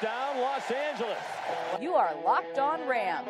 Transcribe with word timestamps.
Touchdown, 0.00 0.40
Los 0.40 0.70
Angeles. 0.70 1.18
You 1.78 1.94
are 1.94 2.14
Locked 2.24 2.58
On 2.58 2.88
Rams, 2.88 3.28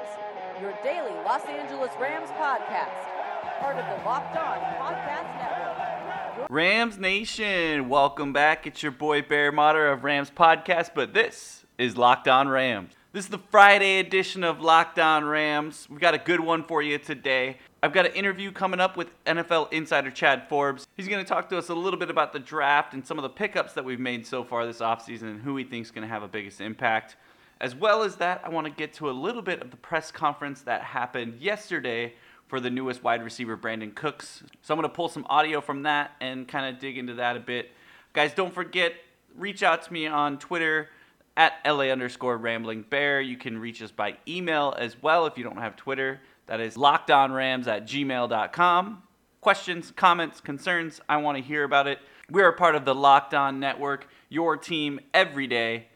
your 0.60 0.72
daily 0.84 1.10
Los 1.24 1.44
Angeles 1.46 1.90
Rams 1.98 2.30
podcast, 2.30 3.60
part 3.60 3.76
of 3.76 3.84
the 3.86 4.04
Locked 4.04 4.36
On 4.36 4.58
Podcast 4.78 5.36
Network. 5.36 6.46
Rams 6.48 6.96
Nation, 6.96 7.88
welcome 7.88 8.32
back. 8.32 8.68
It's 8.68 8.84
your 8.84 8.92
boy 8.92 9.22
Bear 9.22 9.50
Motter 9.50 9.90
of 9.90 10.04
Rams 10.04 10.30
Podcast, 10.30 10.90
but 10.94 11.12
this 11.12 11.64
is 11.76 11.96
Locked 11.96 12.28
On 12.28 12.46
Rams. 12.46 12.92
This 13.12 13.24
is 13.24 13.30
the 13.30 13.38
Friday 13.50 13.98
edition 13.98 14.44
of 14.44 14.60
Locked 14.60 15.00
On 15.00 15.24
Rams. 15.24 15.88
We've 15.90 15.98
got 15.98 16.14
a 16.14 16.18
good 16.18 16.38
one 16.38 16.62
for 16.62 16.82
you 16.82 16.98
today. 16.98 17.56
I've 17.82 17.94
got 17.94 18.04
an 18.04 18.12
interview 18.12 18.52
coming 18.52 18.78
up 18.78 18.98
with 18.98 19.08
NFL 19.24 19.72
insider 19.72 20.10
Chad 20.10 20.46
Forbes. 20.50 20.86
He's 20.98 21.08
going 21.08 21.24
to 21.24 21.28
talk 21.28 21.48
to 21.48 21.56
us 21.56 21.70
a 21.70 21.74
little 21.74 21.98
bit 21.98 22.10
about 22.10 22.34
the 22.34 22.38
draft 22.38 22.92
and 22.92 23.06
some 23.06 23.18
of 23.18 23.22
the 23.22 23.30
pickups 23.30 23.72
that 23.72 23.86
we've 23.86 23.98
made 23.98 24.26
so 24.26 24.44
far 24.44 24.66
this 24.66 24.80
offseason 24.80 25.22
and 25.22 25.40
who 25.40 25.56
he 25.56 25.64
thinks 25.64 25.88
is 25.88 25.92
going 25.92 26.06
to 26.06 26.12
have 26.12 26.22
a 26.22 26.28
biggest 26.28 26.60
impact. 26.60 27.16
As 27.58 27.74
well 27.74 28.02
as 28.02 28.16
that, 28.16 28.42
I 28.44 28.50
want 28.50 28.66
to 28.66 28.70
get 28.70 28.92
to 28.94 29.08
a 29.08 29.12
little 29.12 29.40
bit 29.40 29.62
of 29.62 29.70
the 29.70 29.78
press 29.78 30.10
conference 30.10 30.60
that 30.62 30.82
happened 30.82 31.40
yesterday 31.40 32.12
for 32.48 32.60
the 32.60 32.68
newest 32.68 33.02
wide 33.02 33.24
receiver, 33.24 33.56
Brandin 33.56 33.94
Cooks. 33.94 34.42
So 34.60 34.74
I'm 34.74 34.80
going 34.80 34.90
to 34.90 34.94
pull 34.94 35.08
some 35.08 35.24
audio 35.30 35.62
from 35.62 35.84
that 35.84 36.10
and 36.20 36.46
kind 36.46 36.74
of 36.74 36.80
dig 36.80 36.98
into 36.98 37.14
that 37.14 37.36
a 37.36 37.40
bit. 37.40 37.70
Guys, 38.12 38.34
don't 38.34 38.52
forget, 38.52 38.92
reach 39.38 39.62
out 39.62 39.84
to 39.84 39.92
me 39.92 40.06
on 40.06 40.38
Twitter 40.38 40.90
at 41.34 41.54
LA 41.66 41.84
underscore 41.84 42.36
rambling 42.36 42.82
bear. 42.82 43.22
You 43.22 43.38
can 43.38 43.56
reach 43.56 43.80
us 43.80 43.90
by 43.90 44.18
email 44.28 44.74
as 44.76 45.02
well 45.02 45.24
if 45.24 45.38
you 45.38 45.44
don't 45.44 45.56
have 45.56 45.76
Twitter. 45.76 46.20
That 46.50 46.58
is 46.60 46.74
lockedonrams 46.74 47.68
at 47.68 47.86
gmail.com. 47.86 49.02
Questions, 49.40 49.92
comments, 49.94 50.40
concerns, 50.40 51.00
I 51.08 51.18
want 51.18 51.38
to 51.38 51.44
hear 51.44 51.62
about 51.62 51.86
it. 51.86 52.00
We 52.28 52.42
are 52.42 52.50
part 52.50 52.74
of 52.74 52.84
the 52.84 52.92
Locked 52.92 53.34
On 53.34 53.60
Network, 53.60 54.08
your 54.28 54.56
team 54.56 54.98
every 55.14 55.46
day. 55.46 55.86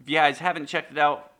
If 0.00 0.08
you 0.08 0.16
guys 0.16 0.38
haven't 0.38 0.64
checked 0.64 0.92
it 0.92 0.98
out, 0.98 1.32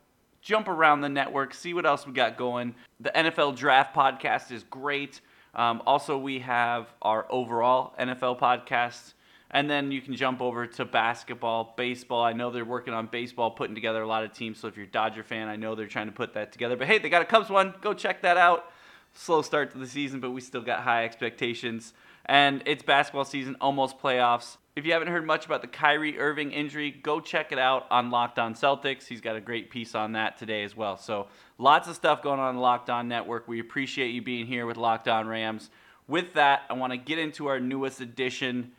jump 0.43 0.69
around 0.69 1.01
the 1.01 1.09
network, 1.09 1.55
see 1.55 1.73
what 1.73 1.87
else 1.87 2.07
we 2.07 2.13
got 2.13 2.37
going. 2.37 2.75
The 3.01 3.11
NFL 3.17 3.57
Draft 3.57 3.97
Podcast 3.97 4.53
is 4.53 4.65
great. 4.65 5.23
Um, 5.55 5.83
also, 5.87 6.19
we 6.19 6.41
have 6.41 6.93
our 7.01 7.25
overall 7.31 7.95
NFL 7.99 8.39
podcast. 8.39 9.15
And 9.53 9.69
then 9.69 9.93
you 9.93 10.01
can 10.01 10.17
jump 10.17 10.41
over 10.41 10.67
to 10.67 10.85
basketball, 10.85 11.75
baseball. 11.77 12.25
I 12.25 12.33
know 12.33 12.51
they're 12.51 12.65
working 12.65 12.95
on 12.95 13.07
baseball, 13.07 13.51
putting 13.51 13.75
together 13.75 14.01
a 14.01 14.07
lot 14.07 14.25
of 14.25 14.33
teams. 14.33 14.59
So 14.59 14.69
if 14.69 14.77
you're 14.77 14.87
a 14.87 14.91
Dodger 14.91 15.23
fan, 15.23 15.49
I 15.49 15.57
know 15.57 15.75
they're 15.75 15.87
trying 15.87 16.07
to 16.07 16.13
put 16.13 16.33
that 16.35 16.53
together. 16.53 16.77
But 16.77 16.87
hey, 16.87 16.99
they 16.99 17.11
got 17.11 17.21
a 17.21 17.27
Cubs 17.27 17.51
one. 17.51 17.75
Go 17.83 17.93
check 17.93 18.23
that 18.23 18.39
out. 18.39 18.71
Slow 19.13 19.43
start 19.43 19.71
to 19.73 19.79
the 19.79 19.87
season, 19.87 20.21
but 20.21 20.31
we 20.31 20.41
still 20.41 20.63
got 20.63 20.81
high 20.81 21.05
expectations. 21.05 21.93
And 22.25 22.63
it's 22.65 22.83
basketball 22.83 23.27
season, 23.27 23.57
almost 23.61 23.99
playoffs. 23.99 24.57
If 24.75 24.87
you 24.87 24.93
haven't 24.95 25.09
heard 25.09 25.27
much 25.27 25.45
about 25.45 25.61
the 25.61 25.69
Kyrie 25.69 26.19
Irving 26.19 26.51
injury, 26.51 26.91
go 26.91 27.21
check 27.21 27.53
it 27.53 27.59
out 27.59 27.87
on 27.91 28.11
Locked 28.11 28.39
On 28.39 28.55
Celtics. 28.55 29.07
He's 29.07 29.21
got 29.21 29.37
a 29.37 29.41
great 29.41 29.69
piece 29.69 29.95
on 29.95 30.13
that 30.13 30.39
today 30.39 30.65
as 30.65 30.75
well. 30.75 30.97
So 30.97 31.27
lots 31.59 31.89
of 31.89 31.95
stuff 31.95 32.23
going 32.23 32.41
on 32.41 32.55
in 32.55 32.61
Locked 32.63 32.89
On 32.89 33.07
Network. 33.07 33.47
We 33.49 33.61
appreciate 33.61 34.13
you 34.13 34.23
being 34.23 34.47
here 34.47 34.65
with 34.65 34.79
Locked 34.79 35.09
On 35.09 35.29
Rams. 35.29 35.69
With 36.09 36.33
that, 36.35 36.63
I 36.71 36.73
want 36.73 36.95
to 36.95 36.97
get 36.97 37.19
into 37.19 37.49
our 37.49 37.61
newest 37.61 38.01
edition 38.01 38.73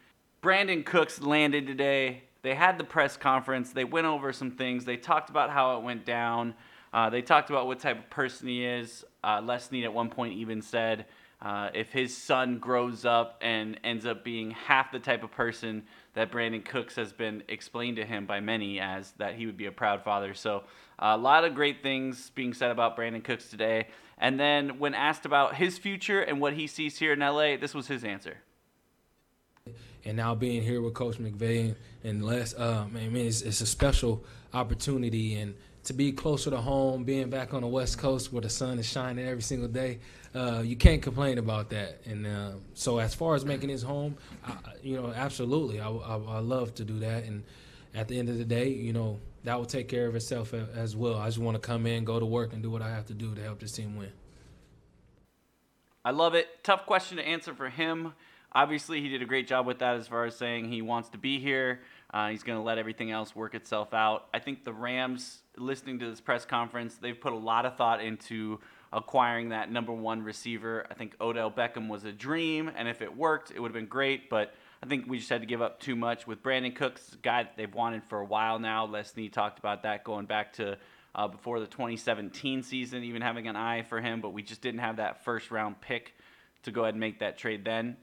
Brandin 0.44 0.86
Cooks 0.86 1.22
landed 1.22 1.66
today. 1.68 2.24
They 2.42 2.54
had 2.54 2.78
the 2.78 2.84
press 2.84 3.16
conference. 3.16 3.72
They 3.72 3.86
went 3.86 4.08
over 4.08 4.34
some 4.34 4.52
things. 4.52 4.84
They 4.84 4.98
talked 4.98 5.30
about 5.30 5.50
how 5.50 5.78
it 5.78 5.84
went 5.84 6.06
down. 6.06 6.54
Uh, 6.92 7.10
they 7.10 7.22
talked 7.22 7.50
about 7.50 7.66
what 7.66 7.80
type 7.80 7.98
of 7.98 8.10
person 8.10 8.50
he 8.50 8.66
is. 8.66 9.06
Uh, 9.24 9.42
Les 9.42 9.64
Snead 9.64 9.86
at 9.86 9.94
one 9.94 10.10
point 10.10 10.34
even 10.34 10.62
said 10.62 11.06
uh, 11.42 11.70
if 11.74 11.94
his 11.94 12.16
son 12.16 12.60
grows 12.60 13.06
up 13.06 13.38
and 13.42 13.80
ends 13.86 14.06
up 14.06 14.26
being 14.26 14.52
half 14.52 14.92
the 14.92 15.00
type 15.00 15.24
of 15.24 15.32
person 15.32 15.82
that 16.14 16.30
Brandin 16.30 16.66
Cooks 16.66 16.98
has 16.98 17.14
been 17.14 17.42
explained 17.48 17.96
to 17.96 18.06
him 18.06 18.26
by 18.26 18.42
many 18.42 18.82
as, 18.82 19.14
that 19.14 19.36
he 19.36 19.46
would 19.46 19.56
be 19.56 19.68
a 19.68 19.72
proud 19.72 20.04
father. 20.04 20.34
So 20.34 20.64
a 21.00 21.18
lot 21.18 21.46
of 21.46 21.56
great 21.56 21.82
things 21.82 22.32
being 22.32 22.54
said 22.54 22.70
about 22.70 22.98
Brandin 22.98 23.24
Cooks 23.24 23.48
today. 23.48 23.88
And 24.18 24.38
then 24.38 24.78
when 24.78 24.94
asked 24.94 25.26
about 25.26 25.56
his 25.56 25.78
future 25.78 26.20
and 26.22 26.42
what 26.42 26.52
he 26.52 26.68
sees 26.68 26.98
here 26.98 27.14
in 27.14 27.20
LA, 27.20 27.56
this 27.56 27.74
was 27.74 27.88
his 27.88 28.04
answer 28.04 28.40
and 30.06 30.18
now 30.18 30.36
being 30.36 30.62
here 30.62 30.82
with 30.82 30.94
Coach 30.94 31.18
McVay 31.18 31.76
and, 32.04 32.26
Les, 32.26 32.54
uh, 32.56 32.86
man, 32.92 33.14
man 33.14 33.26
it's, 33.26 33.42
it's, 33.42 33.62
a 33.62 33.66
special 33.66 34.24
opportunity 34.54 35.36
and 35.36 35.54
to 35.86 35.94
be 35.94 36.12
closer 36.12 36.50
to 36.50 36.58
home, 36.58 37.04
being 37.04 37.30
back 37.30 37.54
on 37.54 37.62
the 37.62 37.68
West 37.68 37.98
Coast 37.98 38.32
where 38.32 38.42
the 38.42 38.50
sun 38.50 38.80
is 38.80 38.88
shining 38.88 39.26
every 39.26 39.42
single 39.42 39.68
day, 39.68 40.00
uh, 40.34 40.62
you 40.64 40.76
can't 40.76 41.02
complain 41.02 41.38
about 41.38 41.70
that. 41.70 42.00
And 42.06 42.26
uh, 42.26 42.52
so, 42.74 43.00
as 43.00 43.14
far 43.14 43.36
as 43.36 43.46
making 43.46 43.70
his 43.70 43.84
home, 43.84 44.16
I, 44.46 44.56
you 44.82 44.96
know, 44.96 45.12
absolutely, 45.14 45.80
I, 45.80 45.90
I, 45.90 46.16
I, 46.16 46.40
love 46.40 46.74
to 46.76 46.86
do 46.86 47.00
that. 47.00 47.26
And 47.26 47.44
at 47.94 48.08
the 48.08 48.18
end 48.18 48.30
of 48.30 48.38
the 48.38 48.46
day, 48.46 48.70
you 48.70 48.94
know, 48.94 49.20
that 49.44 49.58
will 49.58 49.66
take 49.66 49.90
care 49.90 50.08
of 50.08 50.16
itself 50.16 50.54
as 50.54 50.96
well. 50.96 51.18
I 51.18 51.28
just 51.28 51.38
want 51.38 51.56
to 51.56 51.60
come 51.60 51.86
in, 51.86 52.06
go 52.06 52.20
to 52.20 52.26
work, 52.26 52.54
and 52.54 52.64
do 52.64 52.72
what 52.72 52.82
I 52.82 52.90
have 52.90 53.06
to 53.08 53.14
do 53.14 53.36
to 53.36 53.42
help 53.42 53.60
this 53.60 53.74
team 53.74 53.98
win. 53.98 54.12
I 56.06 56.12
love 56.12 56.34
it. 56.34 56.64
Tough 56.64 56.86
question 56.86 57.18
to 57.18 57.28
answer 57.28 57.54
for 57.54 57.70
him. 57.70 58.14
Obviously, 58.56 59.02
he 59.02 59.10
did 59.10 59.22
a 59.22 59.26
great 59.26 59.48
job 59.48 59.66
with 59.66 59.80
that 59.80 59.96
as 59.96 60.08
far 60.08 60.26
as 60.26 60.36
saying 60.36 60.72
he 60.72 60.82
wants 60.82 61.10
to 61.10 61.18
be 61.18 61.40
here. 61.40 61.82
Uh, 62.14 62.30
he's 62.30 62.44
going 62.44 62.58
to 62.58 62.64
let 62.64 62.78
everything 62.78 63.10
else 63.10 63.36
work 63.36 63.56
itself 63.56 63.94
out. 63.94 64.28
I 64.34 64.40
think 64.40 64.64
the 64.64 64.74
Rams, 64.74 65.42
listening 65.58 65.98
to 66.00 66.10
this 66.10 66.22
press 66.22 66.46
conference, 66.46 66.96
they've 66.96 67.20
put 67.20 67.34
a 67.34 67.38
lot 67.38 67.66
of 67.66 67.76
thought 67.76 68.04
into 68.04 68.60
acquiring 68.92 69.50
that 69.50 69.72
number 69.72 69.92
one 69.92 70.22
receiver. 70.22 70.86
I 70.92 70.94
think 70.94 71.16
Odell 71.20 71.50
Beckham 71.50 71.90
was 71.90 72.04
a 72.04 72.12
dream, 72.12 72.70
and 72.76 72.88
if 72.88 73.02
it 73.02 73.18
worked, 73.18 73.52
it 73.52 73.60
would 73.60 73.70
have 73.70 73.74
been 73.74 73.88
great. 73.88 74.30
But 74.30 74.54
I 74.84 74.86
think 74.86 75.08
we 75.08 75.18
just 75.18 75.30
had 75.30 75.42
to 75.42 75.48
give 75.48 75.62
up 75.62 75.80
too 75.80 75.96
much 75.96 76.28
with 76.28 76.44
Brandin 76.44 76.76
Cooks, 76.76 77.18
guy 77.24 77.44
that 77.44 77.58
they've 77.58 77.74
wanted 77.74 78.04
for 78.04 78.20
a 78.20 78.26
while 78.26 78.60
now. 78.60 78.86
Les 78.86 79.10
Snead 79.10 79.34
talked 79.34 79.58
about 79.58 79.82
that 79.84 80.04
going 80.04 80.28
back 80.28 80.54
to 80.54 80.78
uh, 81.16 81.28
before 81.28 81.60
the 81.60 81.68
2017 81.68 82.62
season, 82.64 83.04
even 83.04 83.22
having 83.22 83.48
an 83.48 83.56
eye 83.56 83.82
for 83.82 84.02
him, 84.02 84.22
but 84.22 84.34
we 84.34 84.44
just 84.44 84.62
didn't 84.62 84.82
have 84.82 84.98
that 84.98 85.24
first 85.24 85.52
round 85.52 85.82
pick 85.82 86.14
to 86.64 86.72
go 86.72 86.82
ahead 86.82 86.94
and 86.94 87.00
make 87.00 87.20
that 87.20 87.38
trade 87.38 87.66
then. 87.66 87.98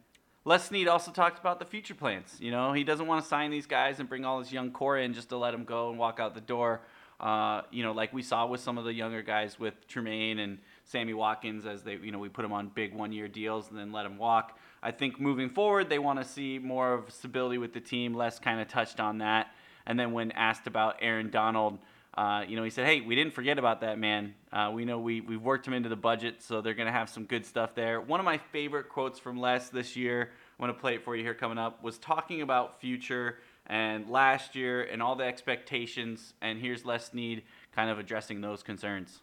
Les 0.44 0.64
Snead 0.64 0.88
also 0.88 1.10
talked 1.10 1.38
about 1.38 1.58
the 1.58 1.66
future 1.66 1.94
plans. 1.94 2.36
You 2.40 2.50
know, 2.50 2.72
he 2.72 2.82
doesn't 2.82 3.06
want 3.06 3.22
to 3.22 3.28
sign 3.28 3.50
these 3.50 3.66
guys 3.66 4.00
and 4.00 4.08
bring 4.08 4.24
all 4.24 4.38
his 4.38 4.50
young 4.50 4.70
core 4.70 4.98
in 4.98 5.12
just 5.12 5.28
to 5.28 5.36
let 5.36 5.50
them 5.50 5.64
go 5.64 5.90
and 5.90 5.98
walk 5.98 6.18
out 6.18 6.34
the 6.34 6.40
door. 6.40 6.80
Uh, 7.20 7.60
you 7.70 7.82
know, 7.82 7.92
like 7.92 8.14
we 8.14 8.22
saw 8.22 8.46
with 8.46 8.62
some 8.62 8.78
of 8.78 8.84
the 8.84 8.94
younger 8.94 9.20
guys 9.20 9.58
with 9.58 9.74
Trumaine 9.86 10.38
and 10.38 10.58
Sammy 10.84 11.12
Watkins, 11.12 11.66
as 11.66 11.82
they, 11.82 11.96
you 11.96 12.10
know, 12.10 12.18
we 12.18 12.30
put 12.30 12.40
them 12.40 12.52
on 12.52 12.68
big 12.68 12.94
one-year 12.94 13.28
deals 13.28 13.68
and 13.68 13.78
then 13.78 13.92
let 13.92 14.04
them 14.04 14.16
walk. 14.16 14.58
I 14.82 14.90
think 14.90 15.20
moving 15.20 15.50
forward, 15.50 15.90
they 15.90 15.98
want 15.98 16.18
to 16.18 16.24
see 16.24 16.58
more 16.58 16.94
of 16.94 17.12
stability 17.12 17.58
with 17.58 17.74
the 17.74 17.80
team. 17.80 18.14
Les 18.14 18.38
kind 18.38 18.60
of 18.60 18.68
touched 18.68 18.98
on 18.98 19.18
that. 19.18 19.48
And 19.84 20.00
then 20.00 20.12
when 20.12 20.32
asked 20.32 20.66
about 20.66 20.96
Aaron 21.02 21.28
Donald, 21.30 21.78
uh, 22.14 22.44
you 22.46 22.56
know, 22.56 22.64
he 22.64 22.70
said, 22.70 22.86
"Hey, 22.86 23.00
we 23.00 23.14
didn't 23.14 23.34
forget 23.34 23.58
about 23.58 23.82
that 23.82 23.98
man. 23.98 24.34
Uh, 24.52 24.70
we 24.74 24.84
know 24.84 24.98
we 24.98 25.20
we've 25.20 25.42
worked 25.42 25.66
him 25.66 25.74
into 25.74 25.88
the 25.88 25.96
budget, 25.96 26.42
so 26.42 26.60
they're 26.60 26.74
gonna 26.74 26.90
have 26.90 27.08
some 27.08 27.24
good 27.24 27.46
stuff 27.46 27.74
there." 27.74 28.00
One 28.00 28.18
of 28.18 28.26
my 28.26 28.38
favorite 28.38 28.88
quotes 28.88 29.18
from 29.18 29.38
Les 29.38 29.68
this 29.68 29.96
year, 29.96 30.30
I'm 30.58 30.62
gonna 30.62 30.74
play 30.74 30.94
it 30.94 31.04
for 31.04 31.14
you 31.14 31.22
here 31.22 31.34
coming 31.34 31.58
up, 31.58 31.82
was 31.82 31.98
talking 31.98 32.42
about 32.42 32.80
future 32.80 33.38
and 33.70 34.10
last 34.10 34.56
year 34.56 34.82
and 34.82 35.00
all 35.00 35.14
the 35.14 35.24
expectations. 35.24 36.34
And 36.42 36.58
here's 36.58 36.84
Les 36.84 37.06
Snead 37.06 37.44
kind 37.72 37.88
of 37.88 37.98
addressing 37.98 38.40
those 38.40 38.62
concerns. 38.62 39.20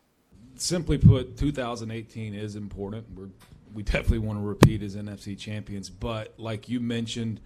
Simply 0.56 0.98
put, 0.98 1.38
2018 1.38 2.34
is 2.34 2.56
important. 2.56 3.06
We're, 3.14 3.30
we 3.74 3.84
definitely 3.84 4.20
want 4.20 4.40
to 4.40 4.46
repeat 4.46 4.82
as 4.82 4.96
NFC 4.96 5.38
champions, 5.38 5.90
but 5.90 6.34
like 6.38 6.70
you 6.70 6.80
mentioned 6.80 7.42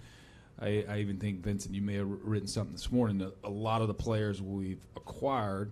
I, 0.62 0.86
I, 0.88 1.00
even 1.00 1.18
think 1.18 1.40
Vincent, 1.40 1.74
you 1.74 1.82
may 1.82 1.96
have 1.96 2.08
written 2.08 2.48
something 2.48 2.74
this 2.74 2.92
morning. 2.92 3.18
That 3.18 3.36
a 3.44 3.50
lot 3.50 3.82
of 3.82 3.88
the 3.88 3.94
players 3.94 4.42
we've 4.42 4.86
acquired 4.96 5.72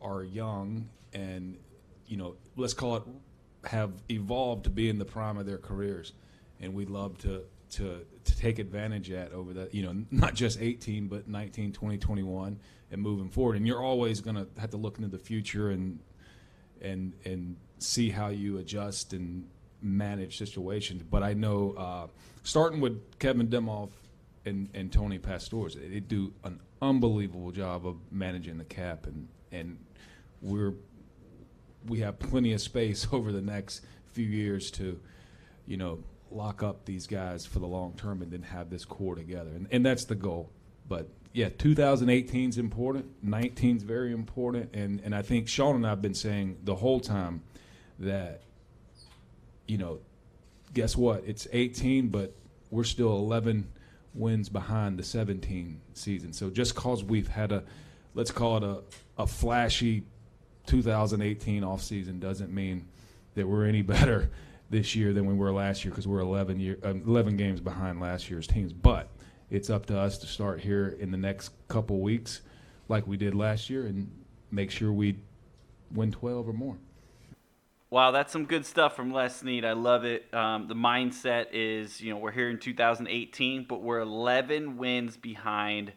are 0.00 0.22
young, 0.22 0.88
and 1.12 1.56
you 2.06 2.16
know, 2.16 2.36
let's 2.56 2.74
call 2.74 2.96
it, 2.96 3.02
have 3.64 3.92
evolved 4.10 4.64
to 4.64 4.70
be 4.70 4.88
in 4.88 4.98
the 4.98 5.04
prime 5.04 5.36
of 5.36 5.46
their 5.46 5.58
careers, 5.58 6.12
and 6.60 6.72
we'd 6.74 6.90
love 6.90 7.18
to 7.18 7.42
to 7.72 8.00
to 8.24 8.36
take 8.36 8.58
advantage 8.58 9.10
at 9.10 9.32
over 9.32 9.52
that. 9.52 9.74
You 9.74 9.82
know, 9.82 10.04
not 10.10 10.34
just 10.34 10.60
18, 10.60 11.08
but 11.08 11.28
19, 11.28 11.72
20, 11.72 11.98
21, 11.98 12.58
and 12.92 13.02
moving 13.02 13.28
forward. 13.28 13.56
And 13.56 13.66
you're 13.66 13.82
always 13.82 14.20
going 14.20 14.36
to 14.36 14.46
have 14.58 14.70
to 14.70 14.78
look 14.78 14.96
into 14.96 15.08
the 15.08 15.18
future 15.18 15.70
and 15.70 15.98
and 16.80 17.12
and 17.26 17.56
see 17.78 18.08
how 18.08 18.28
you 18.28 18.56
adjust 18.56 19.12
and 19.12 19.46
manage 19.82 20.38
situations. 20.38 21.02
But 21.02 21.22
I 21.22 21.34
know, 21.34 21.74
uh, 21.76 22.06
starting 22.42 22.80
with 22.80 23.18
Kevin 23.18 23.48
Demoff 23.48 23.90
and, 24.46 24.68
and 24.74 24.92
Tony 24.92 25.18
Pastoors. 25.18 25.74
They 25.74 26.00
do 26.00 26.32
an 26.44 26.60
unbelievable 26.82 27.50
job 27.50 27.86
of 27.86 27.96
managing 28.10 28.58
the 28.58 28.64
cap, 28.64 29.06
and 29.06 29.28
and 29.50 29.78
we're 30.42 30.74
we 31.86 32.00
have 32.00 32.18
plenty 32.18 32.52
of 32.52 32.60
space 32.60 33.06
over 33.12 33.32
the 33.32 33.42
next 33.42 33.82
few 34.12 34.26
years 34.26 34.70
to, 34.72 35.00
you 35.66 35.76
know, 35.76 35.98
lock 36.30 36.62
up 36.62 36.84
these 36.84 37.06
guys 37.06 37.46
for 37.46 37.58
the 37.58 37.66
long 37.66 37.94
term 37.94 38.22
and 38.22 38.30
then 38.30 38.42
have 38.42 38.70
this 38.70 38.84
core 38.84 39.14
together, 39.14 39.50
and 39.50 39.66
and 39.70 39.84
that's 39.84 40.04
the 40.04 40.14
goal. 40.14 40.50
But 40.88 41.08
yeah, 41.32 41.48
2018 41.48 42.50
is 42.50 42.58
important. 42.58 43.06
19 43.22 43.78
is 43.78 43.82
very 43.82 44.12
important, 44.12 44.74
and 44.74 45.00
and 45.04 45.14
I 45.14 45.22
think 45.22 45.48
Sean 45.48 45.76
and 45.76 45.86
I 45.86 45.90
have 45.90 46.02
been 46.02 46.14
saying 46.14 46.58
the 46.64 46.76
whole 46.76 47.00
time 47.00 47.42
that, 47.98 48.42
you 49.66 49.78
know, 49.78 50.00
guess 50.72 50.96
what? 50.96 51.22
It's 51.26 51.46
18, 51.52 52.08
but 52.08 52.34
we're 52.70 52.84
still 52.84 53.16
11 53.16 53.68
wins 54.14 54.48
behind 54.48 54.98
the 54.98 55.02
17 55.02 55.80
season. 55.92 56.32
So 56.32 56.50
just 56.50 56.74
cause 56.74 57.02
we've 57.02 57.28
had 57.28 57.52
a 57.52 57.64
let's 58.14 58.30
call 58.30 58.56
it 58.58 58.62
a, 58.62 58.82
a 59.22 59.26
flashy 59.26 60.04
2018 60.66 61.62
offseason 61.62 62.20
doesn't 62.20 62.52
mean 62.52 62.88
that 63.34 63.46
we're 63.46 63.66
any 63.66 63.82
better 63.94 64.30
this 64.70 64.94
year 64.94 65.12
than 65.12 65.26
we 65.26 65.34
were 65.34 65.52
last 65.52 65.84
year 65.84 65.90
because 65.90 66.08
we're 66.08 66.20
11 66.20 66.58
year 66.60 66.78
uh, 66.84 66.90
11 66.90 67.36
games 67.36 67.60
behind 67.60 68.00
last 68.00 68.30
year's 68.30 68.46
teams. 68.46 68.72
But 68.72 69.08
it's 69.50 69.70
up 69.70 69.86
to 69.86 69.98
us 69.98 70.18
to 70.18 70.26
start 70.26 70.60
here 70.60 70.96
in 70.98 71.10
the 71.10 71.18
next 71.18 71.50
couple 71.68 72.00
weeks, 72.00 72.42
like 72.88 73.06
we 73.06 73.16
did 73.16 73.34
last 73.34 73.68
year, 73.68 73.86
and 73.86 74.10
make 74.50 74.70
sure 74.70 74.92
we 74.92 75.18
win 75.92 76.10
12 76.10 76.48
or 76.48 76.52
more. 76.52 76.76
Wow, 77.94 78.10
that's 78.10 78.32
some 78.32 78.46
good 78.46 78.66
stuff 78.66 78.96
from 78.96 79.12
Les 79.12 79.36
Snead. 79.36 79.64
I 79.64 79.74
love 79.74 80.04
it. 80.04 80.26
Um, 80.34 80.66
the 80.66 80.74
mindset 80.74 81.46
is, 81.52 82.00
you 82.00 82.12
know, 82.12 82.18
we're 82.18 82.32
here 82.32 82.50
in 82.50 82.58
2018, 82.58 83.66
but 83.68 83.82
we're 83.82 84.00
11 84.00 84.78
wins 84.78 85.16
behind 85.16 85.92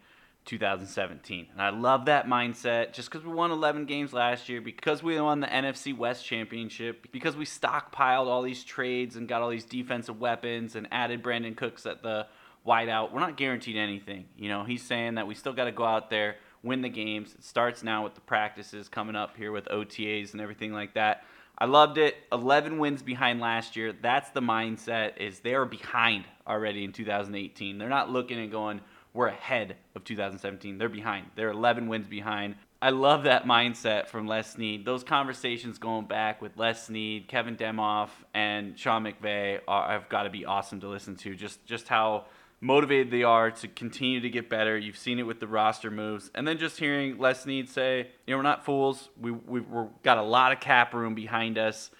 2017. 0.45 1.47
And 1.51 1.59
I 1.59 1.71
love 1.71 2.05
that 2.05 2.27
mindset 2.27 2.93
just 2.93 3.09
because 3.09 3.25
we 3.25 3.33
won 3.33 3.49
11 3.49 3.85
games 3.85 4.13
last 4.13 4.47
year, 4.47 4.61
because 4.61 5.01
we 5.01 5.19
won 5.19 5.39
the 5.39 5.47
NFC 5.47 5.97
West 5.97 6.23
Championship, 6.23 7.11
because 7.11 7.35
we 7.35 7.45
stockpiled 7.45 8.27
all 8.27 8.43
these 8.43 8.63
trades 8.63 9.15
and 9.15 9.27
got 9.27 9.41
all 9.41 9.49
these 9.49 9.65
defensive 9.65 10.19
weapons 10.19 10.75
and 10.75 10.87
added 10.91 11.23
Brandin 11.23 11.57
Cooks 11.57 11.87
at 11.87 12.03
the 12.03 12.27
wideout. 12.63 13.11
We're 13.11 13.21
not 13.21 13.37
guaranteed 13.37 13.75
anything. 13.75 14.25
You 14.37 14.49
know, 14.49 14.63
he's 14.63 14.83
saying 14.83 15.15
that 15.15 15.25
we 15.25 15.33
still 15.33 15.53
got 15.53 15.65
to 15.65 15.71
go 15.71 15.85
out 15.85 16.11
there, 16.11 16.35
win 16.61 16.83
the 16.83 16.89
games. 16.89 17.33
It 17.33 17.43
starts 17.43 17.81
now 17.81 18.03
with 18.03 18.13
the 18.13 18.21
practices 18.21 18.87
coming 18.87 19.15
up 19.15 19.35
here 19.35 19.51
with 19.51 19.65
OTAs 19.65 20.33
and 20.33 20.41
everything 20.41 20.73
like 20.73 20.93
that. 20.93 21.23
I 21.57 21.65
loved 21.65 21.97
it. 21.97 22.15
11 22.31 22.77
wins 22.77 23.01
behind 23.01 23.39
last 23.39 23.75
year. 23.75 23.91
That's 23.91 24.29
the 24.29 24.41
mindset 24.41 25.17
is 25.17 25.39
they're 25.39 25.65
behind 25.65 26.25
already 26.47 26.83
in 26.83 26.93
2018. 26.93 27.77
They're 27.77 27.89
not 27.89 28.11
looking 28.11 28.39
and 28.39 28.51
going, 28.51 28.81
we're 29.13 29.27
ahead 29.27 29.75
of 29.95 30.03
2017. 30.03 30.77
They're 30.77 30.87
behind. 30.87 31.25
They're 31.35 31.49
11 31.49 31.87
wins 31.87 32.07
behind. 32.07 32.55
I 32.79 32.91
love 32.91 33.23
that 33.23 33.45
mindset 33.45 34.07
from 34.07 34.27
Les 34.27 34.51
Snead. 34.51 34.85
Those 34.85 35.03
conversations 35.03 35.79
going 35.79 36.05
back 36.05 36.43
with 36.43 36.57
Les 36.57 36.85
Snead, 36.85 37.27
Kevin 37.27 37.55
Demoff, 37.55 38.09
and 38.35 38.77
Sean 38.77 39.03
McVay 39.03 39.59
are, 39.67 39.89
have 39.89 40.07
got 40.09 40.23
to 40.23 40.29
be 40.29 40.45
awesome 40.45 40.79
to 40.81 40.87
listen 40.87 41.15
to. 41.17 41.33
Just 41.33 41.65
just 41.65 41.87
how 41.87 42.25
motivated 42.59 43.11
they 43.11 43.23
are 43.23 43.51
to 43.51 43.67
continue 43.67 44.19
to 44.19 44.29
get 44.29 44.49
better. 44.49 44.77
You've 44.77 44.97
seen 44.97 45.19
it 45.19 45.23
with 45.23 45.39
the 45.39 45.47
roster 45.47 45.91
moves, 45.91 46.31
and 46.33 46.47
then 46.47 46.57
just 46.57 46.79
hearing 46.79 47.17
Les 47.17 47.41
Snead 47.41 47.69
say, 47.69 48.09
"You 48.25 48.33
know, 48.33 48.37
we're 48.37 48.43
not 48.43 48.65
fools. 48.65 49.09
We 49.19 49.31
we've 49.31 49.65
got 50.03 50.17
a 50.17 50.23
lot 50.23 50.51
of 50.51 50.59
cap 50.59 50.93
room 50.93 51.15
behind 51.15 51.57
us. 51.57 51.91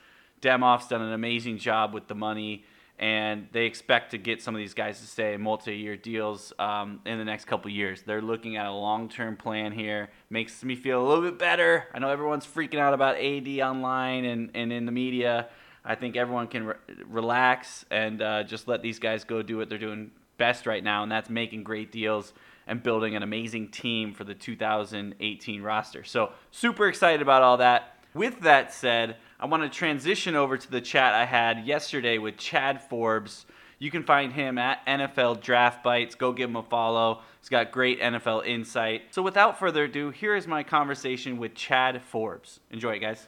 Demoff's 0.42 0.88
done 0.88 1.02
an 1.02 1.14
amazing 1.14 1.58
job 1.58 1.94
with 1.94 2.08
the 2.08 2.16
money." 2.16 2.66
And 3.00 3.48
they 3.52 3.66
expect 3.68 4.10
to 4.12 4.18
get 4.18 4.42
some 4.42 4.56
of 4.56 4.60
these 4.60 4.74
guys 4.74 5.00
to 5.02 5.06
stay 5.06 5.38
multi-year 5.38 5.96
deals 5.96 6.52
um, 6.58 7.00
in 7.06 7.20
the 7.20 7.26
next 7.26 7.46
couple 7.46 7.70
years. 7.70 8.02
They're 8.02 8.24
looking 8.24 8.58
at 8.58 8.66
a 8.66 8.72
long-term 8.72 9.38
plan 9.38 9.72
here. 9.72 10.10
Makes 10.32 10.64
me 10.64 10.76
feel 10.76 11.00
a 11.00 11.06
little 11.08 11.24
bit 11.24 11.38
better. 11.38 11.86
I 11.94 12.00
know 12.00 12.10
everyone's 12.10 12.48
freaking 12.48 12.80
out 12.80 12.96
about 12.96 13.18
AD 13.18 13.48
online 13.60 14.26
and, 14.26 14.50
and 14.56 14.74
in 14.74 14.88
the 14.88 14.92
media. 14.92 15.48
I 15.86 15.94
think 15.94 16.16
everyone 16.16 16.48
can 16.48 16.66
re- 16.66 16.76
relax 17.06 17.86
and 17.92 18.20
uh, 18.20 18.42
just 18.42 18.68
let 18.68 18.82
these 18.82 18.98
guys 18.98 19.24
go 19.24 19.44
do 19.44 19.58
what 19.58 19.70
they're 19.70 19.78
doing 19.78 20.10
best 20.38 20.66
right 20.66 20.84
now, 20.84 21.04
and 21.04 21.12
that's 21.12 21.30
making 21.30 21.64
great 21.64 21.92
deals 21.92 22.34
and 22.68 22.84
building 22.84 23.16
an 23.16 23.24
amazing 23.24 23.70
team 23.70 24.14
for 24.14 24.24
the 24.24 24.34
2018 24.34 25.62
roster. 25.62 26.04
So, 26.04 26.32
super 26.52 26.88
excited 26.88 27.22
about 27.22 27.42
all 27.42 27.58
that. 27.58 27.98
With 28.14 28.42
that 28.42 28.74
said, 28.74 29.18
I 29.40 29.46
want 29.46 29.64
to 29.64 29.70
transition 29.70 30.36
over 30.36 30.58
to 30.58 30.72
the 30.72 30.82
chat 30.82 31.14
I 31.14 31.26
had 31.26 31.66
yesterday 31.66 32.18
with 32.18 32.38
Chad 32.38 32.82
Forbes. 32.82 33.46
You 33.80 33.92
can 33.92 34.04
find 34.04 34.34
him 34.34 34.58
at 34.58 34.86
NFL 34.88 35.42
Draft 35.42 35.84
Bites. 35.84 36.16
Go 36.16 36.34
give 36.34 36.50
him 36.50 36.56
a 36.56 36.64
follow. 36.64 37.22
He's 37.40 37.50
got 37.50 37.72
great 37.72 38.02
NFL 38.02 38.46
insight. 38.46 39.04
So, 39.12 39.22
without 39.22 39.60
further 39.60 39.86
ado, 39.86 40.10
here 40.10 40.36
is 40.36 40.48
my 40.48 40.64
conversation 40.64 41.38
with 41.38 41.54
Chad 41.54 42.02
Forbes. 42.02 42.60
Enjoy 42.72 42.94
it, 42.94 43.00
guys. 43.00 43.28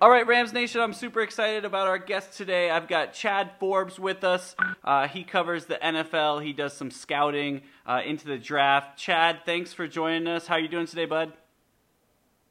All 0.00 0.10
right, 0.10 0.24
Rams 0.28 0.52
Nation, 0.52 0.80
I'm 0.80 0.92
super 0.92 1.22
excited 1.22 1.64
about 1.64 1.88
our 1.88 1.98
guest 1.98 2.36
today. 2.36 2.70
I've 2.70 2.86
got 2.86 3.12
Chad 3.14 3.50
Forbes 3.58 3.98
with 3.98 4.22
us. 4.22 4.54
Uh, 4.84 5.08
he 5.08 5.24
covers 5.24 5.64
the 5.64 5.74
NFL. 5.74 6.44
He 6.44 6.52
does 6.52 6.72
some 6.72 6.92
scouting 6.92 7.62
uh, 7.84 8.02
into 8.06 8.28
the 8.28 8.38
draft. 8.38 8.96
Chad, 8.96 9.40
thanks 9.44 9.72
for 9.72 9.88
joining 9.88 10.28
us. 10.28 10.46
How 10.46 10.54
are 10.54 10.60
you 10.60 10.68
doing 10.68 10.86
today, 10.86 11.06
bud? 11.06 11.32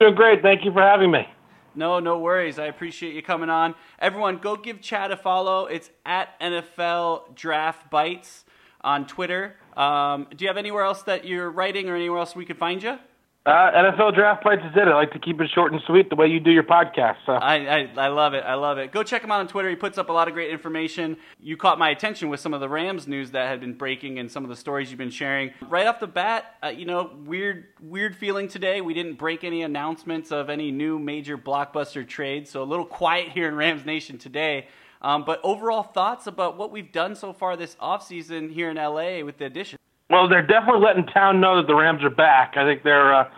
Doing 0.01 0.15
great. 0.15 0.41
Thank 0.41 0.65
you 0.65 0.73
for 0.73 0.81
having 0.81 1.09
me. 1.09 1.25
No, 1.73 2.01
no 2.01 2.19
worries. 2.19 2.59
I 2.59 2.65
appreciate 2.65 3.15
you 3.15 3.21
coming 3.21 3.49
on. 3.49 3.75
Everyone, 3.97 4.39
go 4.39 4.57
give 4.57 4.81
Chad 4.81 5.11
a 5.11 5.17
follow. 5.17 5.67
It's 5.67 5.89
at 6.05 6.37
NFL 6.41 7.33
Draft 7.33 7.89
Bites 7.89 8.43
on 8.81 9.07
Twitter. 9.07 9.55
Um, 9.77 10.27
do 10.35 10.43
you 10.43 10.49
have 10.49 10.57
anywhere 10.57 10.83
else 10.83 11.03
that 11.03 11.23
you're 11.23 11.49
writing 11.49 11.87
or 11.87 11.95
anywhere 11.95 12.19
else 12.19 12.35
we 12.35 12.43
could 12.43 12.57
find 12.57 12.83
you? 12.83 12.99
Uh, 13.47 13.71
NFL 13.71 14.13
Draft 14.13 14.43
Bites 14.43 14.61
is 14.69 14.75
it. 14.75 14.89
I 14.89 14.93
like 14.93 15.13
to 15.13 15.19
keep 15.19 15.39
it 15.39 15.49
short 15.55 15.71
and 15.71 15.81
sweet 15.87 16.09
the 16.09 16.17
way 16.17 16.27
you 16.27 16.41
do 16.41 16.51
your 16.51 16.63
podcast. 16.63 17.15
So. 17.25 17.31
I, 17.31 17.55
I, 17.55 17.89
I 17.95 18.07
love 18.09 18.33
it. 18.33 18.43
I 18.45 18.55
love 18.55 18.77
it. 18.77 18.91
Go 18.91 19.03
check 19.03 19.23
him 19.23 19.31
out 19.31 19.39
on 19.39 19.47
Twitter. 19.47 19.69
He 19.69 19.77
puts 19.77 19.97
up 19.97 20.09
a 20.09 20.11
lot 20.11 20.27
of 20.27 20.33
great 20.33 20.51
information. 20.51 21.15
You 21.41 21.55
caught 21.55 21.79
my 21.79 21.89
attention 21.89 22.27
with 22.27 22.41
some 22.41 22.53
of 22.53 22.59
the 22.59 22.67
Rams 22.67 23.07
news 23.07 23.31
that 23.31 23.47
had 23.47 23.61
been 23.61 23.75
breaking 23.75 24.19
and 24.19 24.29
some 24.29 24.43
of 24.43 24.49
the 24.49 24.55
stories 24.57 24.89
you've 24.89 24.97
been 24.97 25.09
sharing. 25.09 25.51
Right 25.69 25.87
off 25.87 26.01
the 26.01 26.07
bat, 26.07 26.57
uh, 26.61 26.67
you 26.67 26.85
know, 26.85 27.09
weird 27.23 27.67
weird 27.79 28.17
feeling 28.17 28.49
today. 28.49 28.81
We 28.81 28.93
didn't 28.93 29.13
break 29.13 29.45
any 29.45 29.63
announcements 29.63 30.33
of 30.33 30.49
any 30.49 30.69
new 30.69 30.99
major 30.99 31.37
blockbuster 31.37 32.05
trades, 32.05 32.49
so 32.49 32.61
a 32.61 32.65
little 32.65 32.85
quiet 32.85 33.29
here 33.29 33.47
in 33.47 33.55
Rams 33.55 33.85
Nation 33.85 34.17
today. 34.17 34.67
Um, 35.01 35.23
but 35.23 35.39
overall 35.41 35.83
thoughts 35.83 36.27
about 36.27 36.57
what 36.57 36.69
we've 36.69 36.91
done 36.91 37.15
so 37.15 37.31
far 37.31 37.55
this 37.55 37.77
offseason 37.77 38.51
here 38.51 38.69
in 38.69 38.75
LA 38.75 39.23
with 39.23 39.37
the 39.37 39.45
addition. 39.45 39.76
Well, 40.09 40.29
they're 40.29 40.45
definitely 40.45 40.81
letting 40.81 41.05
town 41.07 41.41
know 41.41 41.57
that 41.57 41.67
the 41.67 41.75
Rams 41.75 42.03
are 42.03 42.09
back. 42.09 42.53
I 42.55 42.63
think 42.63 42.83
they're, 42.83 43.13
uh, 43.13 43.29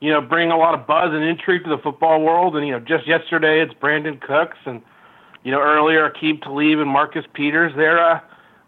you 0.00 0.12
know, 0.12 0.20
bringing 0.20 0.52
a 0.52 0.56
lot 0.56 0.78
of 0.78 0.86
buzz 0.86 1.10
and 1.12 1.24
intrigue 1.24 1.64
to 1.64 1.70
the 1.70 1.82
football 1.82 2.22
world. 2.22 2.56
And 2.56 2.66
you 2.66 2.72
know, 2.72 2.80
just 2.80 3.06
yesterday 3.06 3.60
it's 3.60 3.74
Brandin 3.74 4.20
Cooks, 4.20 4.58
and 4.64 4.82
you 5.42 5.50
know, 5.50 5.60
earlier 5.60 6.08
Aqib 6.08 6.42
Talib 6.42 6.78
and 6.78 6.88
Marcus 6.88 7.24
Peters. 7.34 7.72
They're 7.76 7.98
uh, 7.98 8.20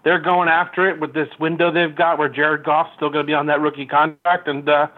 they're 0.04 0.20
going 0.20 0.48
after 0.48 0.88
it 0.88 1.00
with 1.00 1.14
this 1.14 1.28
window 1.40 1.72
they've 1.72 1.94
got 1.94 2.18
where 2.18 2.28
Jared 2.28 2.64
Goff's 2.64 2.90
still 2.96 3.08
going 3.08 3.24
to 3.24 3.26
be 3.26 3.34
on 3.34 3.46
that 3.46 3.60
rookie 3.60 3.86
contract, 3.86 4.48
and 4.48 4.68
uh, 4.68 4.88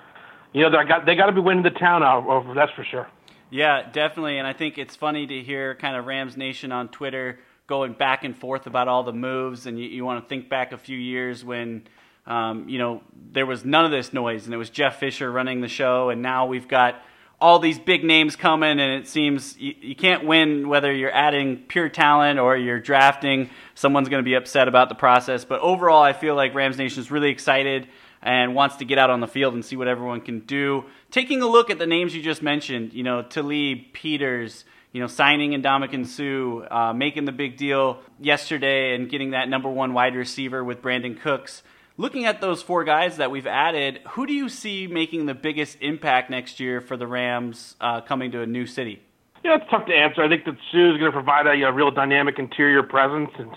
you 0.52 0.62
know, 0.62 0.70
they 0.70 0.88
got 0.88 1.04
they 1.04 1.14
got 1.14 1.26
to 1.26 1.32
be 1.32 1.40
winning 1.40 1.62
the 1.62 1.70
town 1.70 2.02
out 2.02 2.26
over. 2.26 2.54
That's 2.54 2.72
for 2.72 2.84
sure. 2.84 3.06
Yeah, 3.50 3.88
definitely. 3.92 4.38
And 4.38 4.46
I 4.46 4.52
think 4.52 4.78
it's 4.78 4.96
funny 4.96 5.26
to 5.26 5.42
hear 5.42 5.74
kind 5.76 5.96
of 5.96 6.06
Rams 6.06 6.36
Nation 6.36 6.72
on 6.72 6.88
Twitter 6.88 7.38
going 7.66 7.92
back 7.92 8.24
and 8.24 8.36
forth 8.36 8.66
about 8.66 8.88
all 8.88 9.02
the 9.02 9.12
moves, 9.12 9.66
and 9.66 9.78
you, 9.78 9.86
you 9.86 10.04
want 10.04 10.24
to 10.24 10.28
think 10.28 10.48
back 10.48 10.72
a 10.72 10.78
few 10.78 10.98
years 10.98 11.44
when 11.44 11.86
um, 12.26 12.68
you 12.68 12.78
know, 12.78 13.02
there 13.32 13.46
was 13.46 13.64
none 13.64 13.84
of 13.84 13.90
this 13.90 14.12
noise, 14.12 14.46
and 14.46 14.54
it 14.54 14.58
was 14.58 14.70
Jeff 14.70 14.98
Fisher 14.98 15.30
running 15.30 15.60
the 15.60 15.68
show, 15.68 16.10
and 16.10 16.22
now 16.22 16.46
we've 16.46 16.68
got 16.68 17.00
all 17.40 17.58
these 17.58 17.78
big 17.78 18.02
names 18.02 18.34
coming, 18.34 18.80
and 18.80 18.92
it 18.94 19.06
seems 19.06 19.58
you, 19.58 19.74
you 19.80 19.94
can't 19.94 20.24
win 20.24 20.68
whether 20.68 20.92
you're 20.92 21.12
adding 21.12 21.58
pure 21.68 21.88
talent 21.88 22.38
or 22.38 22.56
you're 22.56 22.80
drafting. 22.80 23.50
Someone's 23.74 24.08
going 24.08 24.22
to 24.22 24.24
be 24.24 24.34
upset 24.34 24.68
about 24.68 24.88
the 24.88 24.94
process, 24.94 25.44
but 25.44 25.60
overall, 25.60 26.02
I 26.02 26.12
feel 26.12 26.34
like 26.34 26.54
Rams 26.54 26.78
Nation 26.78 27.00
is 27.00 27.10
really 27.10 27.30
excited 27.30 27.88
and 28.22 28.54
wants 28.54 28.76
to 28.76 28.84
get 28.84 28.98
out 28.98 29.10
on 29.10 29.20
the 29.20 29.28
field 29.28 29.54
and 29.54 29.64
see 29.64 29.76
what 29.76 29.86
everyone 29.86 30.20
can 30.20 30.40
do. 30.40 30.84
Taking 31.10 31.42
a 31.42 31.46
look 31.46 31.70
at 31.70 31.78
the 31.78 31.86
names 31.86 32.14
you 32.14 32.22
just 32.22 32.42
mentioned, 32.42 32.92
you 32.92 33.02
know, 33.02 33.22
Talib, 33.22 33.92
Peters, 33.92 34.64
you 34.92 35.00
know, 35.00 35.06
signing 35.06 35.52
Ndamukong 35.52 36.06
Suh, 36.06 36.66
uh, 36.74 36.92
making 36.94 37.26
the 37.26 37.32
big 37.32 37.56
deal 37.58 38.00
yesterday 38.18 38.94
and 38.94 39.10
getting 39.10 39.30
that 39.32 39.48
number 39.48 39.68
one 39.68 39.92
wide 39.92 40.16
receiver 40.16 40.64
with 40.64 40.80
Brandin 40.80 41.20
Cooks. 41.20 41.62
Looking 41.98 42.26
at 42.26 42.42
those 42.42 42.60
four 42.60 42.84
guys 42.84 43.16
that 43.16 43.30
we've 43.30 43.46
added, 43.46 44.00
who 44.10 44.26
do 44.26 44.34
you 44.34 44.50
see 44.50 44.86
making 44.86 45.24
the 45.24 45.34
biggest 45.34 45.78
impact 45.80 46.28
next 46.28 46.60
year 46.60 46.82
for 46.82 46.94
the 46.94 47.06
Rams 47.06 47.74
uh, 47.80 48.02
coming 48.02 48.30
to 48.32 48.42
a 48.42 48.46
new 48.46 48.66
city? 48.66 49.00
Yeah, 49.42 49.56
it's 49.56 49.64
tough 49.70 49.86
to 49.86 49.94
answer. 49.94 50.22
I 50.22 50.28
think 50.28 50.44
that 50.44 50.56
Suh 50.70 50.92
is 50.92 50.98
going 50.98 51.10
to 51.10 51.12
provide 51.12 51.46
a, 51.46 51.52
a 51.62 51.72
real 51.72 51.90
dynamic 51.90 52.38
interior 52.38 52.82
presence, 52.82 53.30
and 53.38 53.50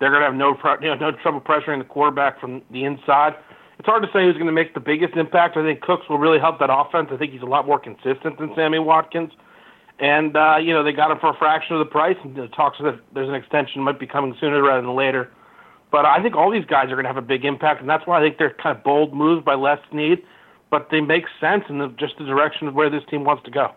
they're 0.00 0.10
going 0.10 0.22
to 0.22 0.26
have 0.26 0.34
no 0.34 0.58
you 0.82 0.88
know, 0.88 0.96
no 0.96 1.12
trouble 1.22 1.40
pressuring 1.40 1.78
the 1.78 1.84
quarterback 1.84 2.40
from 2.40 2.62
the 2.72 2.84
inside. 2.84 3.36
It's 3.78 3.86
hard 3.86 4.02
to 4.02 4.08
say 4.08 4.24
who's 4.24 4.34
going 4.34 4.46
to 4.46 4.52
make 4.52 4.74
the 4.74 4.80
biggest 4.80 5.14
impact. 5.14 5.56
I 5.56 5.62
think 5.62 5.80
Cooks 5.80 6.08
will 6.08 6.18
really 6.18 6.40
help 6.40 6.58
that 6.58 6.70
offense. 6.72 7.10
I 7.12 7.16
think 7.16 7.32
he's 7.32 7.42
a 7.42 7.46
lot 7.46 7.64
more 7.64 7.78
consistent 7.78 8.38
than 8.40 8.50
Sammy 8.56 8.80
Watkins. 8.80 9.30
And, 10.00 10.36
uh, 10.36 10.56
you 10.60 10.74
know, 10.74 10.82
they 10.82 10.92
got 10.92 11.12
him 11.12 11.18
for 11.20 11.30
a 11.30 11.38
fraction 11.38 11.76
of 11.76 11.78
the 11.78 11.90
price, 11.92 12.16
and 12.24 12.34
the 12.34 12.48
talks 12.48 12.78
that 12.82 12.98
there's 13.14 13.28
an 13.28 13.36
extension 13.36 13.82
might 13.82 14.00
be 14.00 14.08
coming 14.08 14.34
sooner 14.40 14.60
rather 14.60 14.82
than 14.82 14.96
later. 14.96 15.30
But 15.94 16.06
I 16.06 16.20
think 16.20 16.34
all 16.34 16.50
these 16.50 16.64
guys 16.64 16.86
are 16.86 16.96
going 16.96 17.04
to 17.04 17.08
have 17.08 17.16
a 17.16 17.22
big 17.22 17.44
impact, 17.44 17.80
and 17.80 17.88
that's 17.88 18.04
why 18.04 18.18
I 18.18 18.20
think 18.20 18.36
they're 18.36 18.52
kind 18.60 18.76
of 18.76 18.82
bold 18.82 19.14
moves 19.14 19.44
by 19.44 19.54
Les 19.54 19.78
Snead, 19.92 20.24
but 20.68 20.88
they 20.90 21.00
make 21.00 21.22
sense 21.40 21.62
in 21.68 21.78
the, 21.78 21.86
just 21.86 22.18
the 22.18 22.24
direction 22.24 22.66
of 22.66 22.74
where 22.74 22.90
this 22.90 23.04
team 23.08 23.22
wants 23.22 23.44
to 23.44 23.52
go. 23.52 23.70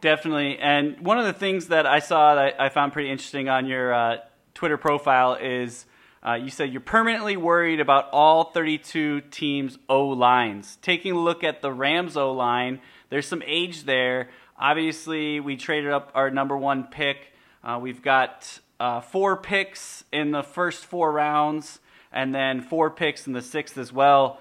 Definitely. 0.00 0.58
And 0.58 0.98
one 1.06 1.18
of 1.18 1.24
the 1.24 1.32
things 1.32 1.68
that 1.68 1.86
I 1.86 2.00
saw 2.00 2.34
that 2.34 2.60
I 2.60 2.68
found 2.68 2.92
pretty 2.92 3.12
interesting 3.12 3.48
on 3.48 3.66
your 3.66 3.94
uh, 3.94 4.16
Twitter 4.54 4.76
profile 4.76 5.34
is 5.34 5.86
uh, 6.26 6.34
you 6.34 6.50
said 6.50 6.72
you're 6.72 6.80
permanently 6.80 7.36
worried 7.36 7.78
about 7.78 8.08
all 8.10 8.50
32 8.50 9.20
teams' 9.30 9.78
O 9.88 10.04
lines. 10.08 10.78
Taking 10.82 11.12
a 11.12 11.20
look 11.20 11.44
at 11.44 11.62
the 11.62 11.72
Rams 11.72 12.16
O 12.16 12.32
line, 12.32 12.80
there's 13.08 13.28
some 13.28 13.44
age 13.46 13.84
there. 13.84 14.30
Obviously, 14.58 15.38
we 15.38 15.56
traded 15.56 15.92
up 15.92 16.10
our 16.12 16.28
number 16.28 16.56
one 16.56 16.88
pick. 16.90 17.18
Uh, 17.62 17.78
we've 17.80 18.02
got 18.02 18.58
uh, 18.78 19.00
four 19.00 19.36
picks 19.36 20.04
in 20.12 20.30
the 20.30 20.42
first 20.42 20.84
four 20.84 21.12
rounds, 21.12 21.80
and 22.12 22.34
then 22.34 22.60
four 22.60 22.90
picks 22.90 23.26
in 23.26 23.32
the 23.32 23.42
sixth 23.42 23.78
as 23.78 23.92
well. 23.92 24.40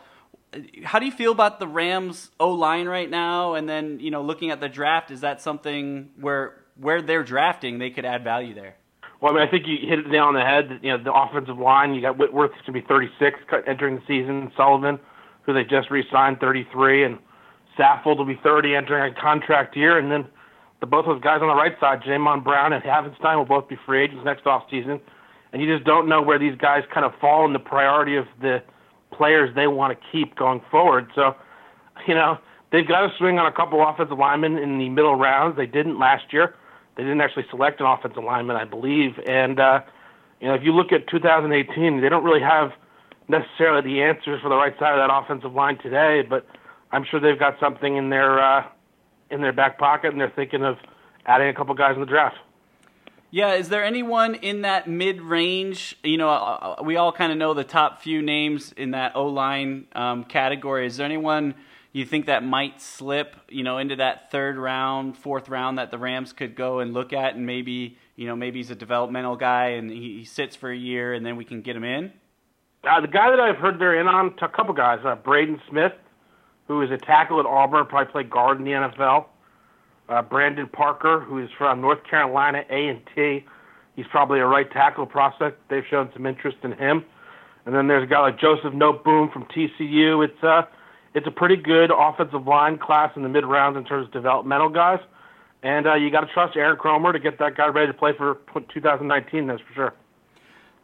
how 0.84 1.00
do 1.00 1.06
you 1.06 1.12
feel 1.12 1.32
about 1.32 1.60
the 1.60 1.68
Rams 1.68 2.32
O 2.39 2.51
line 2.51 2.88
right 2.88 3.10
now? 3.10 3.56
And 3.56 3.68
then 3.68 4.00
you 4.00 4.12
know, 4.12 4.22
looking 4.22 4.51
at 4.51 4.60
the 4.60 4.70
draft, 4.70 5.12
is 5.12 5.22
that 5.22 5.42
something 5.42 6.10
where 6.20 6.62
where 6.80 7.01
they're 7.01 7.24
drafting 7.24 7.80
they 7.80 7.89
could 7.89 8.06
add 8.06 8.24
value 8.24 8.54
there? 8.54 8.75
Well, 9.22 9.32
I 9.32 9.36
mean, 9.39 9.48
I 9.48 9.51
think 9.51 9.65
you 9.65 9.77
hit 9.88 10.00
it 10.00 10.08
nail 10.08 10.25
on 10.25 10.34
the 10.34 10.42
head. 10.42 10.80
You 10.82 10.98
know, 10.98 11.04
the 11.04 11.13
offensive 11.13 11.58
line. 11.58 11.94
You 11.94 12.01
got 12.01 12.18
Whitworth 12.18 12.51
to 12.65 12.72
be 12.72 12.82
36 12.82 13.39
entering 13.65 13.96
the 13.96 14.01
season. 14.08 14.51
Sullivan, 14.58 15.00
who 15.44 15.54
they 15.54 15.63
just 15.63 15.89
re-signed, 15.89 16.39
33, 16.39 17.06
and 17.06 17.20
Saffold 17.77 18.18
will 18.18 18.25
be 18.25 18.39
30 18.44 18.75
entering 18.75 19.13
a 19.13 19.22
contract 19.22 19.75
year, 19.75 19.98
and 19.98 20.12
then 20.12 20.27
the 20.86 20.89
both 20.89 21.06
those 21.06 21.22
guys 21.22 21.42
on 21.42 21.48
the 21.48 21.56
right 21.56 21.77
side, 21.80 22.01
Jamon 22.01 22.44
Brown 22.44 22.74
and 22.74 22.84
Havenstein, 22.84 23.38
will 23.38 23.46
both 23.46 23.68
be 23.68 23.77
free 23.86 24.04
agents 24.04 24.24
next 24.24 24.46
off 24.46 24.63
season. 24.70 25.00
And 25.51 25.62
you 25.62 25.74
just 25.74 25.86
don't 25.86 26.08
know 26.08 26.22
where 26.22 26.39
these 26.39 26.56
guys 26.58 26.84
kind 26.94 27.06
of 27.06 27.13
fall 27.20 27.46
in 27.46 27.54
the 27.54 27.60
priority 27.60 28.15
of 28.15 28.25
the 28.42 28.62
players 29.12 29.54
they 29.56 29.68
want 29.68 29.98
to 29.98 30.06
keep 30.12 30.36
going 30.36 30.62
forward. 30.70 31.10
So, 31.15 31.36
you 32.08 32.13
know, 32.13 32.38
they've 32.72 32.88
got 32.88 33.08
to 33.08 33.18
swing 33.18 33.39
on 33.39 33.46
a 33.46 33.51
couple 33.51 33.86
offensive 33.88 34.18
linemen 34.18 34.58
in 34.58 34.77
the 34.77 34.89
middle 34.89 35.15
rounds. 35.15 35.58
They 35.58 35.65
didn't 35.65 35.98
last 35.98 36.32
year. 36.32 36.56
They 36.98 37.04
didn't 37.04 37.22
actually 37.22 37.46
select 37.50 37.80
an 37.80 37.88
offensive 37.88 38.24
lineman, 38.24 38.56
I 38.56 38.65
believe. 38.65 39.20
And 39.27 39.60
uh, 39.60 39.82
you 40.39 40.48
know, 40.48 40.54
if 40.54 40.63
you 40.63 40.74
look 40.74 40.92
at 40.92 41.08
2018, 41.08 42.01
they 42.01 42.10
don't 42.10 42.24
really 42.24 42.42
have 42.42 42.72
necessarily 43.27 43.82
the 43.82 44.01
answers 44.04 44.42
for 44.42 44.50
the 44.50 44.56
right 44.56 44.77
side 44.77 44.98
of 44.98 45.08
that 45.08 45.13
offensive 45.13 45.54
line 45.54 45.77
today. 45.80 46.22
But 46.27 46.46
I'm 46.92 47.06
sure 47.10 47.20
they've 47.20 47.39
got 47.39 47.60
something 47.60 47.96
in 47.96 48.10
their 48.10 48.39
uh, 48.39 48.65
in 49.29 49.41
their 49.41 49.53
back 49.53 49.77
pocket, 49.77 50.12
and 50.12 50.20
they're 50.20 50.34
thinking 50.36 50.63
of 50.63 50.77
adding 51.25 51.50
a 51.50 51.53
couple 51.53 51.74
guys 51.74 51.96
in 51.96 52.00
the 52.00 52.05
draft. 52.05 52.38
Yeah, 53.32 53.53
is 53.53 53.70
there 53.70 53.84
anyone 53.84 54.36
in 54.36 54.62
that 54.62 54.88
mid 54.88 55.22
range? 55.22 55.98
You 56.03 56.17
know, 56.17 56.29
uh, 56.29 56.75
uh 56.79 56.84
we 56.84 56.96
all 56.96 57.12
kind 57.12 57.32
of 57.32 57.38
know 57.38 57.53
the 57.53 57.63
top 57.63 58.01
few 58.01 58.22
names 58.22 58.72
in 58.72 58.91
that 58.91 59.15
O 59.15 59.27
line 59.27 59.88
um, 59.94 60.24
category. 60.24 60.86
Is 60.88 60.98
there 60.98 61.05
anyone 61.05 61.55
you 61.91 62.05
think 62.05 62.25
that 62.25 62.44
might 62.44 62.82
slip, 62.82 63.36
you 63.50 63.63
know, 63.63 63.77
into 63.77 63.96
that 63.96 64.29
third 64.29 64.58
round, 64.58 65.17
fourth 65.17 65.50
round 65.50 65.77
that 65.77 65.91
the 65.91 65.98
Rams 65.98 66.34
could 66.34 66.55
go 66.55 66.79
and 66.79 66.94
look 66.94 67.13
at, 67.13 67.36
and 67.36 67.46
maybe, 67.46 67.98
you 68.15 68.27
know, 68.27 68.36
maybe 68.36 68.60
he's 68.60 68.70
a 68.70 68.75
developmental 68.75 69.38
guy 69.38 69.67
and 69.67 69.89
he, 69.89 70.20
he 70.20 70.25
sits 70.25 70.55
for 70.55 70.70
a 70.70 70.77
year, 70.77 71.13
and 71.13 71.25
then 71.25 71.38
we 71.38 71.46
can 71.46 71.62
get 71.62 71.75
him 71.75 71.86
in? 71.86 72.12
Uh, 72.84 73.01
the 73.01 73.08
guy 73.08 73.32
that 73.32 73.39
I've 73.39 73.55
heard 73.55 73.79
they're 73.79 74.00
in 74.00 74.08
on, 74.08 74.36
a 74.41 74.50
couple 74.50 74.74
guys, 74.74 75.00
uh, 75.05 75.15
Braden 75.15 75.62
Smith 75.70 75.94
who 76.68 76.82
is 76.82 76.92
a 76.92 76.98
tackle 76.98 77.40
at 77.40 77.46
Auburn, 77.46 77.86
probably 77.86 78.12
played 78.12 78.30
guard 78.30 78.60
in 78.60 78.66
the 78.66 78.72
NFL. 78.72 79.26
Uh, 80.08 80.22
Brandon 80.22 80.68
Parker, 80.68 81.20
who 81.20 81.40
is 81.40 81.50
from 81.58 81.82
North 81.82 82.04
Carolina 82.04 82.64
A 82.70 82.88
and 82.88 83.02
T. 83.16 83.46
He's 83.96 84.06
probably 84.08 84.40
a 84.40 84.46
right 84.46 84.70
tackle 84.70 85.06
prospect. 85.06 85.68
They've 85.70 85.86
shown 85.90 86.10
some 86.14 86.26
interest 86.26 86.58
in 86.64 86.74
him. 86.74 87.06
And 87.66 87.74
then 87.74 87.88
there's 87.88 88.04
a 88.04 88.08
guy 88.08 88.20
like 88.20 88.40
Joseph 88.40 88.74
Noteboom 88.74 89.32
from 89.34 89.46
TCU. 89.46 90.24
It's 90.24 90.44
a 90.44 90.48
uh, 90.48 90.66
it's 91.16 91.26
a 91.26 91.32
pretty 91.32 91.56
good 91.56 91.92
offensive 91.98 92.46
line 92.46 92.78
class 92.78 93.10
in 93.16 93.24
the 93.24 93.30
mid 93.30 93.46
rounds 93.46 93.78
in 93.78 93.86
terms 93.86 94.08
of 94.08 94.12
developmental 94.12 94.68
guys. 94.68 95.00
And 95.64 95.88
uh, 95.88 95.94
you 95.96 96.12
got 96.12 96.22
to 96.22 96.28
trust 96.28 96.58
Aaron 96.58 96.78
Kromer 96.78 97.14
to 97.14 97.20
get 97.20 97.40
that 97.40 97.56
guy 97.56 97.68
ready 97.68 97.88
to 97.88 97.98
play 97.98 98.12
for 98.16 98.38
2019. 98.54 99.48
That's 99.48 99.62
for 99.62 99.74
sure. 99.74 99.94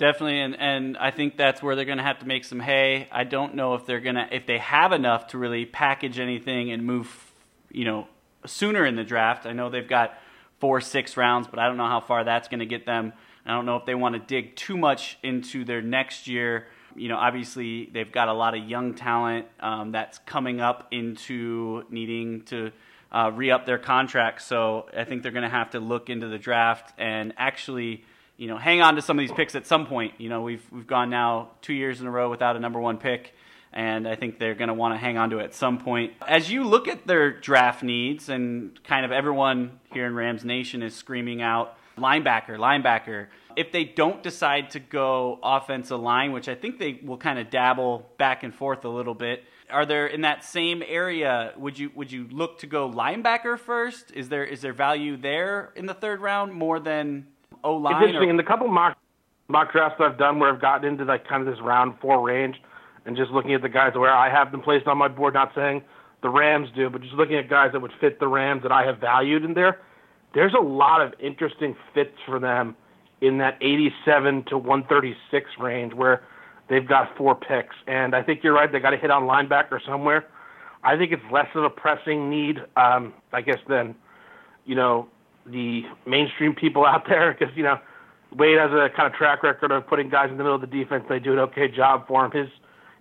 Definitely, 0.02 0.40
and, 0.40 0.60
and 0.60 0.98
I 0.98 1.12
think 1.12 1.38
that's 1.38 1.62
where 1.62 1.76
they're 1.76 1.86
going 1.86 2.00
to 2.00 2.04
have 2.04 2.18
to 2.20 2.26
make 2.26 2.44
some 2.44 2.60
hay. 2.60 3.08
I 3.12 3.24
don't 3.24 3.54
know 3.54 3.76
if 3.76 3.86
they're 3.86 4.00
going 4.00 4.16
to 4.16 4.28
if 4.32 4.48
they 4.48 4.58
have 4.58 4.94
enough 4.94 5.28
to 5.28 5.38
really 5.38 5.64
package 5.64 6.18
anything 6.18 6.72
and 6.72 6.84
move, 6.84 7.32
you 7.72 7.86
know, 7.86 8.08
sooner 8.48 8.84
in 8.84 8.96
the 8.96 9.04
draft. 9.04 9.46
I 9.46 9.54
know 9.54 9.70
they've 9.70 9.88
got 9.88 10.18
four, 10.60 10.82
six 10.82 11.18
rounds, 11.18 11.48
but 11.48 11.60
I 11.60 11.68
don't 11.68 11.78
know 11.78 11.86
how 11.86 12.00
far 12.00 12.24
that's 12.24 12.48
going 12.48 12.62
to 12.62 12.66
get 12.66 12.88
them. 12.88 13.14
I 13.46 13.52
don't 13.52 13.68
know 13.68 13.76
if 13.76 13.86
they 13.86 13.94
want 13.94 14.16
to 14.16 14.20
dig 14.20 14.56
too 14.56 14.76
much 14.76 15.20
into 15.22 15.66
their 15.66 15.84
next 15.84 16.28
year. 16.28 16.66
You 16.96 17.08
know, 17.08 17.18
obviously 17.18 17.88
they've 17.94 18.12
got 18.12 18.28
a 18.28 18.34
lot 18.34 18.58
of 18.58 18.68
young 18.68 18.96
talent 18.96 19.46
um, 19.60 19.92
that's 19.92 20.18
coming 20.18 20.62
up 20.62 20.88
into 20.90 21.84
needing 21.92 22.42
to 22.46 22.72
uh, 23.12 23.32
re 23.36 23.52
up 23.52 23.68
their 23.68 23.78
contracts. 23.78 24.48
So 24.48 24.88
I 24.98 25.04
think 25.04 25.22
they're 25.22 25.32
going 25.32 25.44
to 25.44 25.50
have 25.50 25.70
to 25.72 25.80
look 25.80 26.10
into 26.10 26.28
the 26.28 26.40
draft 26.40 26.92
and 26.98 27.34
actually 27.38 28.04
you 28.42 28.48
know, 28.48 28.58
hang 28.58 28.82
on 28.82 28.96
to 28.96 29.04
some 29.04 29.20
of 29.20 29.22
these 29.22 29.32
picks 29.32 29.54
at 29.54 29.68
some 29.68 29.86
point. 29.86 30.16
You 30.18 30.28
know, 30.28 30.42
we've 30.42 30.66
we've 30.72 30.88
gone 30.88 31.12
now 31.12 31.52
two 31.62 31.74
years 31.74 32.02
in 32.02 32.08
a 32.08 32.12
row 32.12 32.28
without 32.28 32.56
a 32.56 32.60
number 32.60 32.80
one 32.80 32.98
pick, 32.98 33.36
and 33.72 34.08
I 34.08 34.16
think 34.16 34.40
they're 34.40 34.56
going 34.56 34.70
to 34.70 34.74
want 34.74 34.96
to 34.96 34.98
hang 34.98 35.16
on 35.16 35.30
to 35.30 35.38
it 35.38 35.44
at 35.44 35.54
some 35.54 35.78
point. 35.78 36.14
As 36.28 36.52
you 36.52 36.64
look 36.64 36.88
at 36.88 37.06
their 37.06 37.30
draft 37.30 37.84
needs, 37.84 38.30
and 38.30 38.84
kind 38.84 39.06
of 39.06 39.12
everyone 39.12 39.80
here 39.94 40.08
in 40.08 40.16
Rams 40.16 40.44
Nation 40.44 40.82
is 40.82 40.96
screaming 40.96 41.44
out 41.44 41.78
linebacker, 42.00 42.58
linebacker. 42.58 43.28
If 43.56 43.72
they 43.72 43.84
don't 43.84 44.24
decide 44.24 44.72
to 44.72 44.80
go 44.80 45.38
offensive 45.44 46.00
line, 46.00 46.32
which 46.32 46.50
I 46.50 46.56
think 46.56 46.80
they 46.80 47.00
will 47.06 47.18
kind 47.18 47.38
of 47.38 47.52
dabble 47.52 48.10
back 48.18 48.42
and 48.42 48.56
forth 48.56 48.84
a 48.86 48.90
little 48.90 49.14
bit, 49.14 49.44
are 49.70 49.86
there 49.86 50.08
in 50.08 50.22
that 50.22 50.44
same 50.44 50.82
area? 50.88 51.54
Would 51.58 51.78
you 51.78 51.92
would 51.94 52.12
you 52.12 52.28
look 52.32 52.58
to 52.62 52.66
go 52.66 52.90
linebacker 52.90 53.60
first? 53.60 54.10
Is 54.16 54.30
there 54.30 54.44
is 54.44 54.62
there 54.62 54.74
value 54.74 55.16
there 55.16 55.74
in 55.76 55.86
the 55.86 55.94
third 55.94 56.22
round 56.22 56.54
more 56.54 56.80
than 56.80 57.28
O 57.64 57.76
line? 57.76 57.96
It's 57.96 58.08
interesting. 58.08 58.30
Or... 58.30 58.32
In 58.32 58.38
the 58.38 58.44
couple 58.44 58.68
mock 58.68 58.98
mock 59.48 59.72
drafts 59.72 60.00
I've 60.00 60.18
done 60.18 60.40
where 60.40 60.54
I've 60.54 60.62
gotten 60.62 60.88
into 60.88 61.04
like 61.04 61.28
kind 61.28 61.46
of 61.46 61.54
this 61.54 61.62
round 61.64 61.96
four 62.02 62.22
range, 62.26 62.56
and 63.06 63.18
just 63.18 63.32
looking 63.32 63.54
at 63.54 63.62
the 63.62 63.70
guys 63.70 63.94
where 63.96 64.14
I 64.14 64.30
have 64.30 64.52
them 64.52 64.62
placed 64.62 64.88
on 64.88 64.98
my 64.98 65.08
board, 65.08 65.34
not 65.34 65.52
saying 65.56 65.82
the 66.22 66.30
Rams 66.30 66.70
do, 66.76 66.90
but 66.90 67.02
just 67.02 67.14
looking 67.14 67.36
at 67.36 67.50
guys 67.50 67.72
that 67.74 67.82
would 67.82 67.92
fit 68.00 68.20
the 68.20 68.28
Rams 68.28 68.64
that 68.64 68.72
I 68.72 68.86
have 68.86 69.00
valued 69.00 69.44
in 69.44 69.54
there. 69.54 69.80
There's 70.34 70.54
a 70.54 70.62
lot 70.62 71.02
of 71.02 71.14
interesting 71.20 71.76
fits 71.94 72.16
for 72.26 72.40
them 72.40 72.76
in 73.20 73.38
that 73.40 73.58
87 73.62 74.46
to 74.46 74.58
136 74.58 75.50
range 75.60 75.94
where 75.94 76.24
they've 76.70 76.88
got 76.88 77.16
four 77.18 77.36
picks. 77.36 77.76
And 77.88 78.16
I 78.16 78.24
think 78.24 78.44
you're 78.44 78.54
right. 78.54 78.72
They 78.72 78.80
got 78.80 78.92
to 78.92 78.98
hit 78.98 79.12
on 79.12 79.24
linebacker 79.24 79.80
somewhere. 79.86 80.28
I 80.84 80.98
think 80.98 81.12
it's 81.12 81.24
less 81.32 81.48
of 81.54 81.64
a 81.64 81.70
pressing 81.70 82.30
need, 82.30 82.60
um, 82.76 83.14
I 83.34 83.42
guess, 83.42 83.60
than 83.68 83.96
you 84.66 84.76
know 84.76 85.08
the 85.46 85.84
mainstream 86.06 86.54
people 86.54 86.86
out 86.86 87.04
there 87.08 87.36
because 87.38 87.56
you 87.56 87.64
know 87.64 87.80
Wade 88.36 88.58
has 88.58 88.72
a 88.72 88.90
kind 88.96 89.12
of 89.12 89.14
track 89.14 89.44
record 89.44 89.72
of 89.72 89.88
putting 89.88 90.10
guys 90.10 90.30
in 90.30 90.38
the 90.38 90.44
middle 90.44 90.56
of 90.56 90.62
the 90.62 90.68
defense. 90.68 91.04
They 91.10 91.20
do 91.20 91.34
an 91.34 91.40
okay 91.40 91.68
job 91.68 92.08
for 92.08 92.26
him. 92.26 92.32
His 92.32 92.50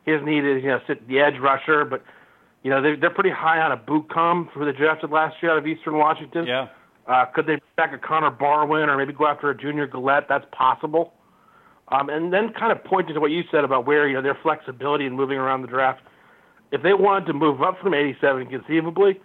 his 0.05 0.25
need 0.25 0.45
is 0.45 0.63
you 0.63 0.69
know 0.69 0.81
sit 0.87 1.07
the 1.09 1.21
edge 1.21 1.39
rusher, 1.41 1.85
but 1.85 2.03
you 2.63 2.71
know 2.71 2.83
they're 2.83 2.97
they're 2.97 3.11
pretty 3.11 3.31
high 3.31 3.61
on 3.61 3.77
Ebukam 3.77 4.53
for 4.53 4.65
the 4.65 4.73
drafted 4.73 5.11
last 5.11 5.37
year 5.43 5.53
out 5.53 5.59
of 5.59 5.67
Eastern 5.67 5.97
Washington. 5.97 6.47
Yeah. 6.47 6.69
Uh, 7.07 7.25
could 7.27 7.47
they 7.47 7.59
back 7.77 7.93
a 7.93 7.99
Connor 7.99 8.31
Barwin 8.31 8.89
or 8.89 8.97
maybe 8.97 9.13
go 9.13 9.27
after 9.27 9.51
a 9.51 9.57
Junior 9.57 9.87
Galette? 9.87 10.27
That's 10.29 10.45
possible. 10.53 11.13
Um, 11.89 12.09
and 12.09 12.33
then 12.33 12.53
kind 12.53 12.71
of 12.71 12.85
pointing 12.85 13.15
to 13.15 13.21
what 13.21 13.33
you 13.33 13.43
said 13.51 13.65
about 13.65 13.87
where 13.87 14.07
you 14.07 14.15
know 14.15 14.23
their 14.23 14.39
flexibility 14.43 15.07
in 15.07 15.15
moving 15.15 15.39
around 15.39 15.63
the 15.63 15.69
draft. 15.69 16.03
If 16.73 16.83
they 16.83 16.95
wanted 16.95 17.27
to 17.27 17.33
move 17.33 17.63
up 17.63 17.81
from 17.81 17.95
87 17.95 18.47
conceivably, 18.47 19.21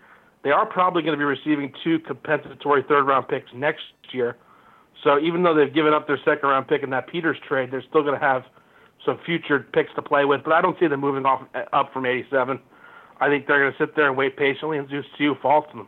they 0.45 0.51
are 0.51 0.67
probably 0.67 1.01
going 1.01 1.17
to 1.17 1.17
be 1.17 1.25
receiving 1.25 1.73
two 1.83 1.97
compensatory 1.97 2.83
third 2.87 3.05
round 3.05 3.27
picks 3.27 3.49
next 3.53 3.81
year. 4.11 4.37
So 5.03 5.19
even 5.19 5.41
though 5.41 5.55
they've 5.55 5.73
given 5.73 5.91
up 5.91 6.05
their 6.05 6.19
second 6.23 6.47
round 6.47 6.67
pick 6.67 6.83
in 6.83 6.91
that 6.91 7.07
Peters 7.07 7.37
trade, 7.47 7.71
they're 7.71 7.83
still 7.89 8.03
going 8.03 8.13
to 8.13 8.23
have 8.23 8.43
some 9.03 9.19
future 9.25 9.65
picks 9.73 9.89
to 9.95 10.03
play 10.03 10.23
with. 10.23 10.43
But 10.43 10.53
I 10.53 10.61
don't 10.61 10.77
see 10.79 10.85
them 10.85 10.99
moving 10.99 11.25
off 11.25 11.41
up 11.73 11.91
from 11.91 12.05
87. 12.05 12.59
I 13.19 13.27
think 13.27 13.47
they're 13.47 13.59
going 13.59 13.71
to 13.71 13.77
sit 13.79 13.95
there 13.95 14.07
and 14.07 14.15
wait 14.15 14.37
patiently 14.37 14.77
and 14.77 14.87
just 14.87 15.07
see 15.17 15.25
who 15.25 15.33
falls 15.41 15.65
to 15.71 15.77
them. 15.77 15.87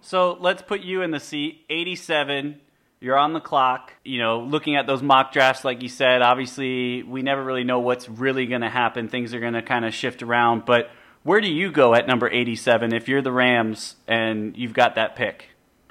So 0.00 0.38
let's 0.40 0.62
put 0.62 0.80
you 0.80 1.02
in 1.02 1.10
the 1.10 1.20
seat. 1.20 1.66
87. 1.68 2.60
You're 3.00 3.18
on 3.18 3.34
the 3.34 3.40
clock, 3.40 3.92
you 4.02 4.18
know, 4.18 4.40
looking 4.40 4.76
at 4.76 4.86
those 4.86 5.02
mock 5.02 5.30
drafts, 5.30 5.62
like 5.62 5.82
you 5.82 5.90
said. 5.90 6.22
Obviously, 6.22 7.02
we 7.02 7.20
never 7.20 7.44
really 7.44 7.64
know 7.64 7.80
what's 7.80 8.08
really 8.08 8.46
going 8.46 8.62
to 8.62 8.70
happen. 8.70 9.08
Things 9.08 9.34
are 9.34 9.40
going 9.40 9.52
to 9.52 9.62
kind 9.62 9.84
of 9.84 9.92
shift 9.92 10.22
around. 10.22 10.64
But 10.64 10.88
where 11.24 11.40
do 11.40 11.48
you 11.48 11.72
go 11.72 11.94
at 11.94 12.06
number 12.06 12.28
87 12.30 12.94
if 12.94 13.08
you're 13.08 13.22
the 13.22 13.32
Rams 13.32 13.96
and 14.06 14.56
you've 14.56 14.74
got 14.74 14.94
that 14.94 15.16
pick? 15.16 15.46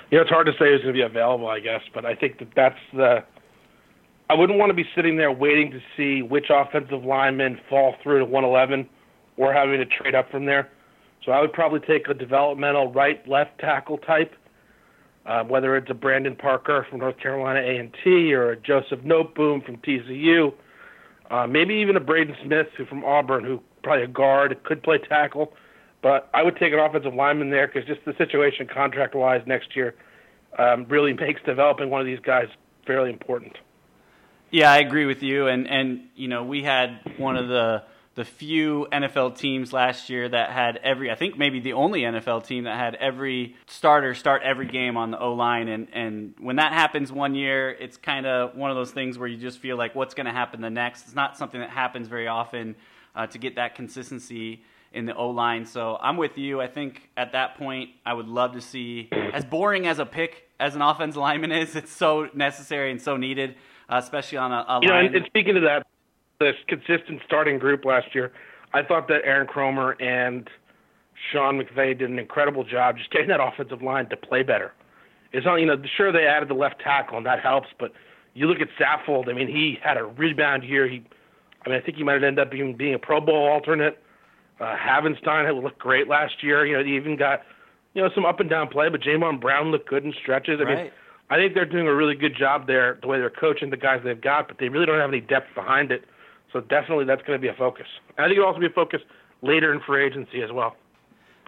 You 0.09 0.19
know, 0.19 0.21
it's 0.21 0.31
hard 0.31 0.45
to 0.45 0.53
say 0.53 0.71
who's 0.71 0.81
going 0.81 0.93
to 0.93 0.99
be 0.99 1.01
available, 1.01 1.47
I 1.47 1.59
guess, 1.59 1.81
but 1.93 2.05
I 2.05 2.15
think 2.15 2.39
that 2.39 2.49
that's 2.55 2.79
the. 2.93 3.23
I 4.29 4.35
wouldn't 4.35 4.57
want 4.57 4.69
to 4.69 4.75
be 4.75 4.85
sitting 4.95 5.17
there 5.17 5.31
waiting 5.31 5.71
to 5.71 5.79
see 5.97 6.21
which 6.21 6.45
offensive 6.49 7.03
linemen 7.03 7.59
fall 7.69 7.95
through 8.01 8.19
to 8.19 8.25
111 8.25 8.87
or 9.37 9.51
having 9.53 9.77
to 9.77 9.85
trade 9.85 10.15
up 10.15 10.31
from 10.31 10.45
there. 10.45 10.69
So 11.25 11.31
I 11.31 11.41
would 11.41 11.51
probably 11.51 11.79
take 11.79 12.07
a 12.07 12.13
developmental 12.13 12.91
right 12.93 13.27
left 13.27 13.59
tackle 13.59 13.97
type, 13.97 14.33
uh, 15.25 15.43
whether 15.43 15.75
it's 15.75 15.89
a 15.89 15.93
Brandon 15.93 16.35
Parker 16.35 16.85
from 16.89 16.99
North 16.99 17.17
Carolina 17.17 17.59
A&T 17.59 18.33
or 18.33 18.51
a 18.51 18.57
Joseph 18.57 18.99
Noteboom 19.01 19.65
from 19.65 19.77
TCU, 19.77 20.53
uh, 21.29 21.47
maybe 21.47 21.75
even 21.75 21.95
a 21.95 21.99
Braden 21.99 22.35
Smith 22.45 22.67
who 22.77 22.85
from 22.85 23.03
Auburn 23.03 23.43
who 23.43 23.61
probably 23.83 24.05
a 24.05 24.07
guard, 24.07 24.57
could 24.63 24.81
play 24.81 24.97
tackle. 24.97 25.53
But 26.01 26.29
I 26.33 26.43
would 26.43 26.57
take 26.57 26.73
an 26.73 26.79
offensive 26.79 27.13
lineman 27.13 27.49
there 27.49 27.67
because 27.67 27.85
just 27.85 28.03
the 28.05 28.13
situation 28.17 28.67
contract 28.67 29.15
wise 29.15 29.41
next 29.45 29.75
year 29.75 29.95
um, 30.57 30.85
really 30.89 31.13
makes 31.19 31.41
developing 31.45 31.89
one 31.89 32.01
of 32.01 32.07
these 32.07 32.19
guys 32.19 32.47
fairly 32.85 33.09
important. 33.09 33.57
Yeah, 34.51 34.71
I 34.71 34.77
agree 34.79 35.05
with 35.05 35.23
you. 35.23 35.47
And 35.47 35.67
and 35.67 36.01
you 36.15 36.27
know 36.27 36.43
we 36.43 36.63
had 36.63 36.99
one 37.17 37.37
of 37.37 37.47
the 37.47 37.83
the 38.15 38.23
few 38.23 38.87
NFL 38.91 39.37
teams 39.37 39.73
last 39.73 40.09
year 40.09 40.29
that 40.29 40.51
had 40.51 40.77
every 40.83 41.09
I 41.09 41.15
think 41.15 41.37
maybe 41.37 41.59
the 41.59 41.73
only 41.73 42.01
NFL 42.01 42.45
team 42.45 42.65
that 42.65 42.77
had 42.77 42.95
every 42.95 43.55
starter 43.65 44.13
start 44.13 44.43
every 44.43 44.67
game 44.67 44.97
on 44.97 45.09
the 45.09 45.19
O 45.19 45.33
line 45.33 45.67
and 45.67 45.87
and 45.93 46.35
when 46.39 46.57
that 46.57 46.73
happens 46.73 47.11
one 47.11 47.33
year 47.33 47.71
it's 47.71 47.97
kind 47.97 48.27
of 48.27 48.55
one 48.55 48.69
of 48.69 48.77
those 48.77 48.91
things 48.91 49.17
where 49.17 49.27
you 49.27 49.37
just 49.37 49.57
feel 49.57 49.77
like 49.77 49.95
what's 49.95 50.13
going 50.13 50.27
to 50.27 50.31
happen 50.31 50.61
the 50.61 50.69
next 50.69 51.05
it's 51.05 51.15
not 51.15 51.37
something 51.37 51.59
that 51.59 51.71
happens 51.71 52.07
very 52.07 52.27
often 52.27 52.75
uh, 53.15 53.27
to 53.27 53.37
get 53.37 53.55
that 53.55 53.75
consistency. 53.75 54.63
in 54.93 55.05
the 55.05 55.15
O 55.15 55.29
line. 55.29 55.65
So 55.65 55.97
I'm 56.01 56.17
with 56.17 56.37
you. 56.37 56.61
I 56.61 56.67
think 56.67 57.09
at 57.17 57.31
that 57.31 57.57
point, 57.57 57.89
I 58.05 58.13
would 58.13 58.27
love 58.27 58.53
to 58.53 58.61
see, 58.61 59.09
as 59.33 59.43
boring 59.43 59.87
as 59.87 59.97
a 59.97 60.05
pick 60.05 60.49
as 60.59 60.75
an 60.75 60.81
offensive 60.81 61.19
lineman 61.19 61.51
is, 61.51 61.75
it's 61.75 61.91
so 61.91 62.29
necessary 62.33 62.91
and 62.91 63.01
so 63.01 63.17
needed, 63.17 63.55
uh, 63.89 63.99
especially 64.01 64.37
on 64.37 64.51
a, 64.51 64.63
a 64.67 64.79
you 64.81 64.89
line. 64.89 65.11
know, 65.11 65.17
and, 65.17 65.25
speaking 65.25 65.57
of 65.57 65.63
that, 65.63 65.85
this 66.39 66.55
consistent 66.67 67.21
starting 67.25 67.57
group 67.57 67.85
last 67.85 68.13
year, 68.13 68.31
I 68.73 68.83
thought 68.83 69.07
that 69.07 69.21
Aaron 69.25 69.47
Kromer 69.47 69.99
and 70.01 70.49
Sean 71.31 71.59
McVay 71.59 71.97
did 71.97 72.09
an 72.09 72.19
incredible 72.19 72.63
job 72.63 72.97
just 72.97 73.11
getting 73.11 73.29
that 73.29 73.41
offensive 73.41 73.81
line 73.81 74.09
to 74.09 74.17
play 74.17 74.43
better. 74.43 74.73
It's 75.31 75.45
not, 75.45 75.55
you 75.55 75.65
know, 75.65 75.81
sure 75.97 76.11
they 76.11 76.27
added 76.27 76.49
the 76.49 76.53
left 76.53 76.81
tackle 76.81 77.17
and 77.17 77.25
that 77.25 77.39
helps, 77.39 77.69
but 77.79 77.91
you 78.35 78.45
look 78.47 78.59
at 78.61 78.67
Saffold. 78.79 79.27
I 79.29 79.33
mean, 79.33 79.47
he 79.47 79.79
had 79.81 79.97
a 79.97 80.05
rebound 80.05 80.63
year. 80.63 80.87
He, 80.87 81.03
I 81.65 81.69
mean, 81.69 81.77
I 81.77 81.81
think 81.81 81.97
he 81.97 82.03
might 82.03 82.15
ended 82.15 82.39
up 82.39 82.51
being 82.51 82.75
being 82.75 82.93
a 82.93 82.99
Pro 82.99 83.21
Bowl 83.21 83.47
alternate. 83.47 84.01
Uh, 84.59 84.75
Havenstein 84.75 85.45
had 85.45 85.55
looked 85.55 85.79
great 85.79 86.07
last 86.07 86.43
year. 86.43 86.65
You 86.65 86.77
know, 86.77 86.83
he 86.83 86.95
even 86.95 87.17
got, 87.17 87.41
you 87.93 88.01
know, 88.01 88.09
some 88.13 88.25
up 88.25 88.39
and 88.39 88.49
down 88.49 88.67
play, 88.67 88.89
but 88.89 89.01
Jamon 89.01 89.41
Brown 89.41 89.71
looked 89.71 89.89
good 89.89 90.03
in 90.03 90.13
stretches. 90.21 90.59
I 90.61 90.65
mean, 90.65 90.91
I 91.29 91.37
think 91.37 91.53
they're 91.53 91.65
doing 91.65 91.87
a 91.87 91.95
really 91.95 92.15
good 92.15 92.35
job 92.37 92.67
there, 92.67 92.99
the 93.01 93.07
way 93.07 93.17
they're 93.17 93.29
coaching 93.29 93.69
the 93.69 93.77
guys 93.77 94.01
they've 94.03 94.19
got, 94.19 94.47
but 94.47 94.57
they 94.59 94.69
really 94.69 94.85
don't 94.85 94.99
have 94.99 95.09
any 95.09 95.21
depth 95.21 95.55
behind 95.55 95.91
it. 95.91 96.05
So 96.51 96.61
definitely 96.61 97.05
that's 97.05 97.23
going 97.23 97.39
to 97.39 97.41
be 97.41 97.47
a 97.47 97.55
focus. 97.55 97.87
And 98.15 98.25
I 98.25 98.27
think 98.27 98.37
it'll 98.37 98.47
also 98.47 98.59
be 98.59 98.67
a 98.67 98.69
focus 98.69 99.01
later 99.41 99.73
in 99.73 99.79
free 99.81 100.05
agency 100.05 100.43
as 100.43 100.51
well. 100.51 100.75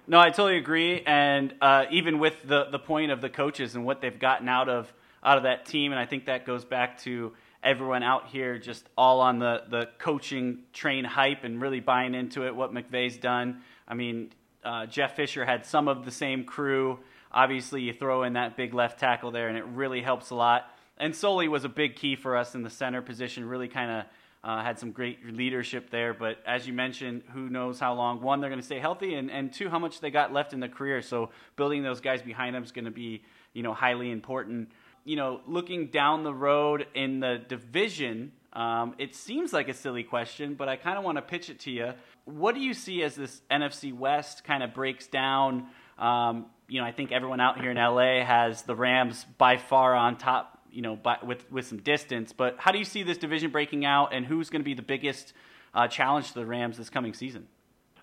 No, 0.08 0.18
I 0.18 0.30
totally 0.30 0.56
agree. 0.56 1.02
And 1.06 1.54
uh, 1.60 1.84
even 1.90 2.18
with 2.18 2.34
the 2.44 2.66
the 2.70 2.78
point 2.78 3.10
of 3.10 3.20
the 3.20 3.28
coaches 3.28 3.74
and 3.74 3.84
what 3.84 4.00
they've 4.00 4.18
gotten 4.18 4.48
out 4.48 4.68
of 4.68 4.92
out 5.22 5.36
of 5.36 5.44
that 5.44 5.66
team, 5.66 5.92
and 5.92 6.00
I 6.00 6.06
think 6.06 6.26
that 6.26 6.44
goes 6.44 6.64
back 6.64 6.98
to 7.02 7.32
everyone 7.62 8.02
out 8.02 8.28
here 8.28 8.58
just 8.58 8.88
all 8.96 9.20
on 9.20 9.38
the 9.38 9.62
the 9.68 9.88
coaching 9.98 10.60
train 10.72 11.04
hype 11.04 11.44
and 11.44 11.60
really 11.60 11.80
buying 11.80 12.14
into 12.14 12.46
it. 12.46 12.54
What 12.54 12.72
McVay's 12.72 13.16
done. 13.16 13.62
I 13.88 13.94
mean, 13.94 14.32
uh, 14.64 14.86
Jeff 14.86 15.16
Fisher 15.16 15.44
had 15.44 15.64
some 15.64 15.88
of 15.88 16.04
the 16.04 16.10
same 16.10 16.44
crew. 16.44 16.98
Obviously, 17.32 17.82
you 17.82 17.92
throw 17.92 18.22
in 18.22 18.34
that 18.34 18.56
big 18.56 18.74
left 18.74 18.98
tackle 18.98 19.30
there, 19.30 19.48
and 19.48 19.58
it 19.58 19.64
really 19.66 20.00
helps 20.00 20.30
a 20.30 20.34
lot. 20.34 20.70
And 20.98 21.14
Soli 21.14 21.48
was 21.48 21.64
a 21.64 21.68
big 21.68 21.96
key 21.96 22.16
for 22.16 22.36
us 22.36 22.54
in 22.54 22.62
the 22.62 22.70
center 22.70 23.02
position. 23.02 23.44
Really 23.44 23.68
kind 23.68 23.90
of 23.90 24.04
uh, 24.42 24.62
had 24.62 24.78
some 24.78 24.92
great 24.92 25.24
leadership 25.26 25.90
there. 25.90 26.14
But 26.14 26.38
as 26.46 26.66
you 26.66 26.72
mentioned, 26.72 27.24
who 27.32 27.48
knows 27.50 27.80
how 27.80 27.94
long? 27.94 28.22
One, 28.22 28.40
they're 28.40 28.48
going 28.48 28.60
to 28.60 28.66
stay 28.66 28.78
healthy, 28.78 29.14
and, 29.14 29.30
and 29.30 29.52
two, 29.52 29.68
how 29.68 29.78
much 29.78 30.00
they 30.00 30.10
got 30.10 30.32
left 30.32 30.52
in 30.52 30.60
the 30.60 30.68
career. 30.68 31.02
So 31.02 31.30
building 31.56 31.82
those 31.82 32.00
guys 32.00 32.22
behind 32.22 32.54
them 32.54 32.62
is 32.62 32.72
going 32.72 32.84
to 32.84 32.90
be, 32.90 33.22
you 33.52 33.62
know, 33.62 33.74
highly 33.74 34.10
important. 34.10 34.70
You 35.06 35.16
know, 35.16 35.40
looking 35.46 35.86
down 35.86 36.22
the 36.22 36.34
road 36.34 36.86
in 36.94 37.20
the 37.20 37.40
division, 37.48 38.32
um, 38.52 38.94
it 38.98 39.14
seems 39.14 39.54
like 39.54 39.68
a 39.68 39.74
silly 39.74 40.02
question, 40.02 40.54
but 40.54 40.68
I 40.68 40.76
kind 40.76 40.98
of 40.98 41.04
want 41.04 41.16
to 41.16 41.22
pitch 41.22 41.48
it 41.48 41.60
to 41.60 41.70
you. 41.70 41.92
What 42.26 42.54
do 42.54 42.60
you 42.60 42.74
see 42.74 43.02
as 43.02 43.14
this 43.14 43.40
NFC 43.50 43.96
West 43.96 44.44
kind 44.44 44.62
of 44.62 44.74
breaks 44.74 45.06
down? 45.06 45.68
Um, 45.96 46.46
you 46.68 46.80
know, 46.80 46.86
I 46.86 46.92
think 46.92 47.12
everyone 47.12 47.40
out 47.40 47.60
here 47.60 47.70
in 47.70 47.78
LA 47.78 48.24
has 48.24 48.62
the 48.62 48.74
Rams 48.74 49.24
by 49.38 49.56
far 49.56 49.94
on 49.94 50.18
top 50.18 50.56
you 50.76 50.82
know, 50.82 50.94
by, 50.94 51.16
with 51.22 51.50
with 51.50 51.66
some 51.66 51.78
distance. 51.78 52.32
But 52.32 52.56
how 52.58 52.70
do 52.70 52.78
you 52.78 52.84
see 52.84 53.02
this 53.02 53.16
division 53.16 53.50
breaking 53.50 53.86
out, 53.86 54.12
and 54.12 54.26
who's 54.26 54.50
going 54.50 54.60
to 54.60 54.64
be 54.64 54.74
the 54.74 54.82
biggest 54.82 55.32
uh, 55.74 55.88
challenge 55.88 56.28
to 56.28 56.34
the 56.34 56.46
Rams 56.46 56.76
this 56.76 56.90
coming 56.90 57.14
season? 57.14 57.48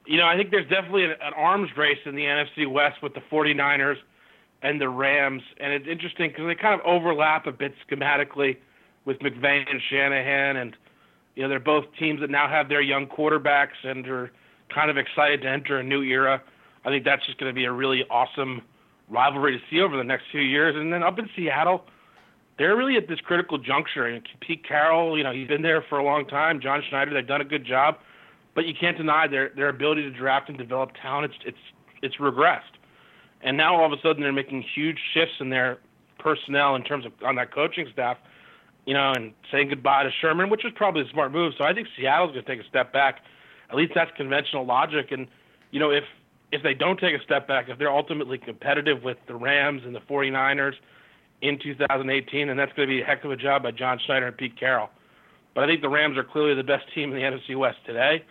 You 0.08 0.18
know, 0.18 0.26
I 0.26 0.36
think 0.36 0.50
there's 0.50 0.68
definitely 0.70 1.06
an, 1.06 1.12
an 1.22 1.34
arms 1.36 1.70
race 1.78 2.00
in 2.06 2.16
the 2.16 2.24
NFC 2.24 2.70
West 2.70 3.02
with 3.04 3.14
the 3.14 3.22
49ers 3.32 3.98
and 4.63 4.79
the 4.79 4.89
Rams, 4.89 5.43
and 5.60 5.74
it's 5.74 5.88
interesting 5.88 6.29
because 6.29 6.46
they 6.48 6.55
kind 6.55 6.79
of 6.79 6.86
overlap 6.86 7.46
a 7.46 7.51
bit 7.51 7.74
schematically 7.86 8.58
with 9.05 9.20
McVay 9.20 9.70
and 9.70 9.82
Shanahan, 9.89 10.55
and 10.55 10.75
you 11.36 11.43
know 11.43 11.50
they're 11.50 11.60
both 11.60 11.86
teams 12.00 12.22
that 12.22 12.29
now 12.29 12.48
have 12.48 12.70
their 12.70 12.82
young 12.82 13.05
quarterbacks 13.05 13.84
and 13.84 14.08
are 14.08 14.32
kind 14.74 14.89
of 14.89 14.98
excited 14.98 15.41
to 15.41 15.50
enter 15.50 15.77
a 15.77 15.84
new 15.84 16.01
era. 16.01 16.41
I 16.86 16.89
think 16.89 17.03
that's 17.05 17.25
just 17.25 17.38
going 17.38 17.50
to 17.50 17.55
be 17.55 17.65
a 17.65 17.72
really 17.72 18.03
awesome 18.10 18.62
rivalry 19.10 19.58
to 19.58 19.63
see 19.70 19.82
over 19.82 19.98
the 19.98 20.03
next 20.03 20.24
few 20.32 20.41
years. 20.41 20.75
And 20.77 20.91
then 20.91 21.03
up 21.03 21.20
in 21.20 21.29
Seattle, 21.36 21.86
they're 22.58 22.76
really 22.76 22.95
at 22.95 23.08
this 23.08 23.19
critical 23.19 23.58
juncture. 23.58 24.06
And 24.06 24.26
Pete 24.39 24.67
Carroll, 24.67 25.17
you 25.17 25.23
know, 25.23 25.32
he's 25.32 25.47
been 25.47 25.62
there 25.62 25.84
for 25.89 25.97
a 25.97 26.04
long 26.04 26.26
time. 26.26 26.60
John 26.62 26.82
Schneider, 26.89 27.13
they've 27.13 27.28
done 27.28 27.41
a 27.41 27.45
good 27.45 27.65
job, 27.65 27.97
but 28.56 28.65
you 28.65 28.73
can't 28.80 28.97
deny 28.97 29.28
their 29.28 29.52
their 29.56 29.69
ability 29.69 30.04
to 30.04 30.12
draft 30.12 30.49
and 30.49 30.58
develop 30.58 30.91
talent. 31.02 31.32
It's 31.32 31.43
it's 31.45 31.58
it's 32.02 32.15
regressed, 32.17 32.78
and 33.43 33.58
now 33.58 33.75
all 33.75 33.86
of 33.86 33.97
a 33.97 34.01
sudden 34.01 34.23
they're 34.23 34.32
making 34.32 34.63
huge 34.73 34.97
shifts 35.13 35.36
in 35.39 35.49
their 35.49 35.79
personnel 36.19 36.75
in 36.75 36.84
terms 36.84 37.06
of 37.06 37.12
on 37.25 37.36
that 37.36 37.53
coaching 37.53 37.88
staff. 37.91 38.17
You 38.86 38.93
know, 38.93 39.13
and 39.15 39.32
saying 39.49 39.69
goodbye 39.69 40.03
to 40.03 40.10
Sherman, 40.19 40.49
which 40.49 40.63
was 40.65 40.73
probably 40.75 41.03
a 41.03 41.10
smart 41.10 41.32
move. 41.32 41.53
So 41.58 41.63
I 41.63 41.73
think 41.73 41.88
Seattle's 41.97 42.32
going 42.32 42.43
to 42.43 42.56
take 42.56 42.60
a 42.60 42.67
step 42.67 42.91
back. 42.91 43.21
At 43.69 43.77
least 43.77 43.93
that's 43.95 44.12
conventional 44.17 44.65
logic. 44.65 45.12
And 45.12 45.27
you 45.71 45.79
know, 45.79 45.89
if 45.89 46.03
if 46.51 46.62
they 46.63 46.73
don't 46.73 46.99
take 46.99 47.19
a 47.19 47.23
step 47.23 47.47
back, 47.47 47.69
if 47.69 47.79
they're 47.79 47.91
ultimately 47.91 48.38
competitive 48.38 49.01
with 49.01 49.17
the 49.27 49.36
Rams 49.36 49.82
and 49.86 49.95
the 49.95 50.01
49ers 50.01 50.73
in 51.41 51.58
2018, 51.60 52.49
and 52.49 52.60
that's 52.60 52.71
going 52.73 52.88
to 52.88 52.93
be 52.93 53.01
a 53.01 53.06
heck 53.06 53.23
of 53.23 53.32
a 53.32 53.36
job 53.36 53.63
by 53.63 53.71
John 53.71 53.99
Schneider 54.06 54.27
and 54.27 54.38
Pete 54.38 54.60
Carroll. 54.60 54.89
But 55.56 55.63
I 55.63 55.67
think 55.67 55.82
the 55.82 55.89
Rams 55.89 56.17
are 56.17 56.23
clearly 56.23 56.53
the 56.53 56.63
best 56.63 56.86
team 56.93 57.12
in 57.12 57.15
the 57.15 57.23
NFC 57.23 57.58
West 57.58 57.77
today. 57.86 58.23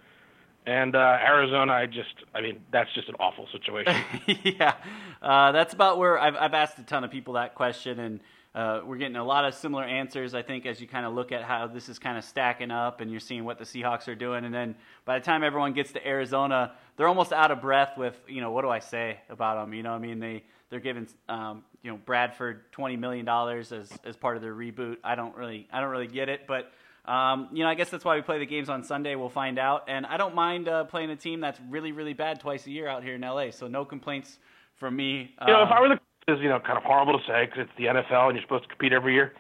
And 0.65 0.95
uh, 0.95 1.19
Arizona, 1.21 1.73
I 1.73 1.87
just, 1.87 2.15
I 2.35 2.41
mean, 2.41 2.61
that's 2.71 2.93
just 2.95 3.09
an 3.09 3.17
awful 3.19 3.49
situation. 3.51 3.97
yeah, 4.45 4.75
uh, 5.21 5.51
that's 5.51 5.75
about 5.75 5.99
where 5.99 6.19
I've, 6.19 6.37
I've 6.37 6.55
asked 6.55 6.79
a 6.79 6.85
ton 6.85 7.03
of 7.03 7.11
people 7.11 7.35
that 7.35 7.57
question, 7.57 7.99
and 7.99 8.21
uh, 8.55 8.81
we're 8.85 8.97
getting 8.97 9.17
a 9.17 9.25
lot 9.25 9.45
of 9.45 9.55
similar 9.55 9.83
answers. 9.83 10.35
I 10.35 10.43
think 10.43 10.65
as 10.65 10.81
you 10.81 10.87
kind 10.87 11.05
of 11.05 11.15
look 11.15 11.33
at 11.33 11.43
how 11.43 11.67
this 11.67 11.89
is 11.89 11.99
kind 11.99 12.17
of 12.17 12.23
stacking 12.23 12.71
up, 12.71 13.01
and 13.01 13.11
you're 13.11 13.19
seeing 13.19 13.45
what 13.45 13.59
the 13.59 13.65
Seahawks 13.65 14.07
are 14.07 14.15
doing, 14.15 14.45
and 14.45 14.55
then 14.55 14.77
by 15.05 15.19
the 15.19 15.25
time 15.25 15.43
everyone 15.43 15.73
gets 15.73 15.91
to 15.93 16.07
Arizona, 16.07 16.73
they're 16.97 17.09
almost 17.09 17.33
out 17.33 17.51
of 17.51 17.61
breath 17.61 17.99
with, 17.99 18.21
you 18.29 18.41
know, 18.41 18.53
what 18.53 18.63
do 18.63 18.69
I 18.69 18.79
say 18.79 19.19
about 19.31 19.61
them? 19.61 19.75
You 19.75 19.83
know, 19.83 19.93
I 19.93 19.99
mean, 19.99 20.21
they 20.21 20.45
they're 20.71 20.81
giving, 20.81 21.09
um, 21.29 21.65
you 21.83 21.91
know, 21.91 21.97
Bradford 21.97 22.71
twenty 22.71 22.97
million 22.97 23.25
dollars 23.25 23.73
as 23.73 23.91
as 24.05 24.17
part 24.17 24.37
of 24.37 24.43
their 24.43 24.55
reboot. 24.55 24.99
I 25.03 25.17
don't 25.17 25.35
really, 25.35 25.67
I 25.73 25.81
don't 25.81 25.91
really 25.91 26.07
get 26.07 26.29
it, 26.29 26.43
but. 26.47 26.71
Um, 27.05 27.49
you 27.53 27.65
know, 27.65 27.69
I 27.69 27.75
guess 27.75 27.91
that's 27.91 28.05
why 28.05 28.15
we 28.15 28.23
play 28.23 28.39
the 28.39 28.47
games 28.47 28.69
on 28.69 28.85
Sunday. 28.85 29.15
We'll 29.17 29.29
find 29.29 29.59
out. 29.59 29.85
And 29.89 30.07
I 30.07 30.17
don't 30.17 30.35
mind 30.35 30.69
uh, 30.69 30.85
playing 30.85 31.11
a 31.11 31.17
team 31.17 31.41
that's 31.41 31.59
really, 31.69 31.93
really 31.93 32.13
bad 32.13 32.39
twice 32.41 32.67
a 32.67 32.71
year 32.71 32.87
out 32.87 33.03
here 33.03 33.15
in 33.15 33.21
LA. 33.23 33.51
So 33.51 33.67
no 33.67 33.85
complaints 33.85 34.39
from 34.77 34.97
me. 34.97 35.35
You 35.47 35.53
know, 35.53 35.63
if 35.63 35.69
Um, 35.69 35.73
I 35.73 35.81
were 35.81 35.89
the, 35.89 36.33
is 36.33 36.41
you 36.41 36.49
know, 36.49 36.61
kind 36.61 36.79
of 36.79 36.85
horrible 36.85 37.19
to 37.19 37.25
say 37.27 37.47
because 37.47 37.63
it's 37.63 37.77
the 37.77 37.87
NFL 37.87 38.29
and 38.29 38.35
you're 38.37 38.43
supposed 38.43 38.65
to 38.65 38.69
compete 38.69 38.93
every 38.93 39.15
year. 39.15 39.33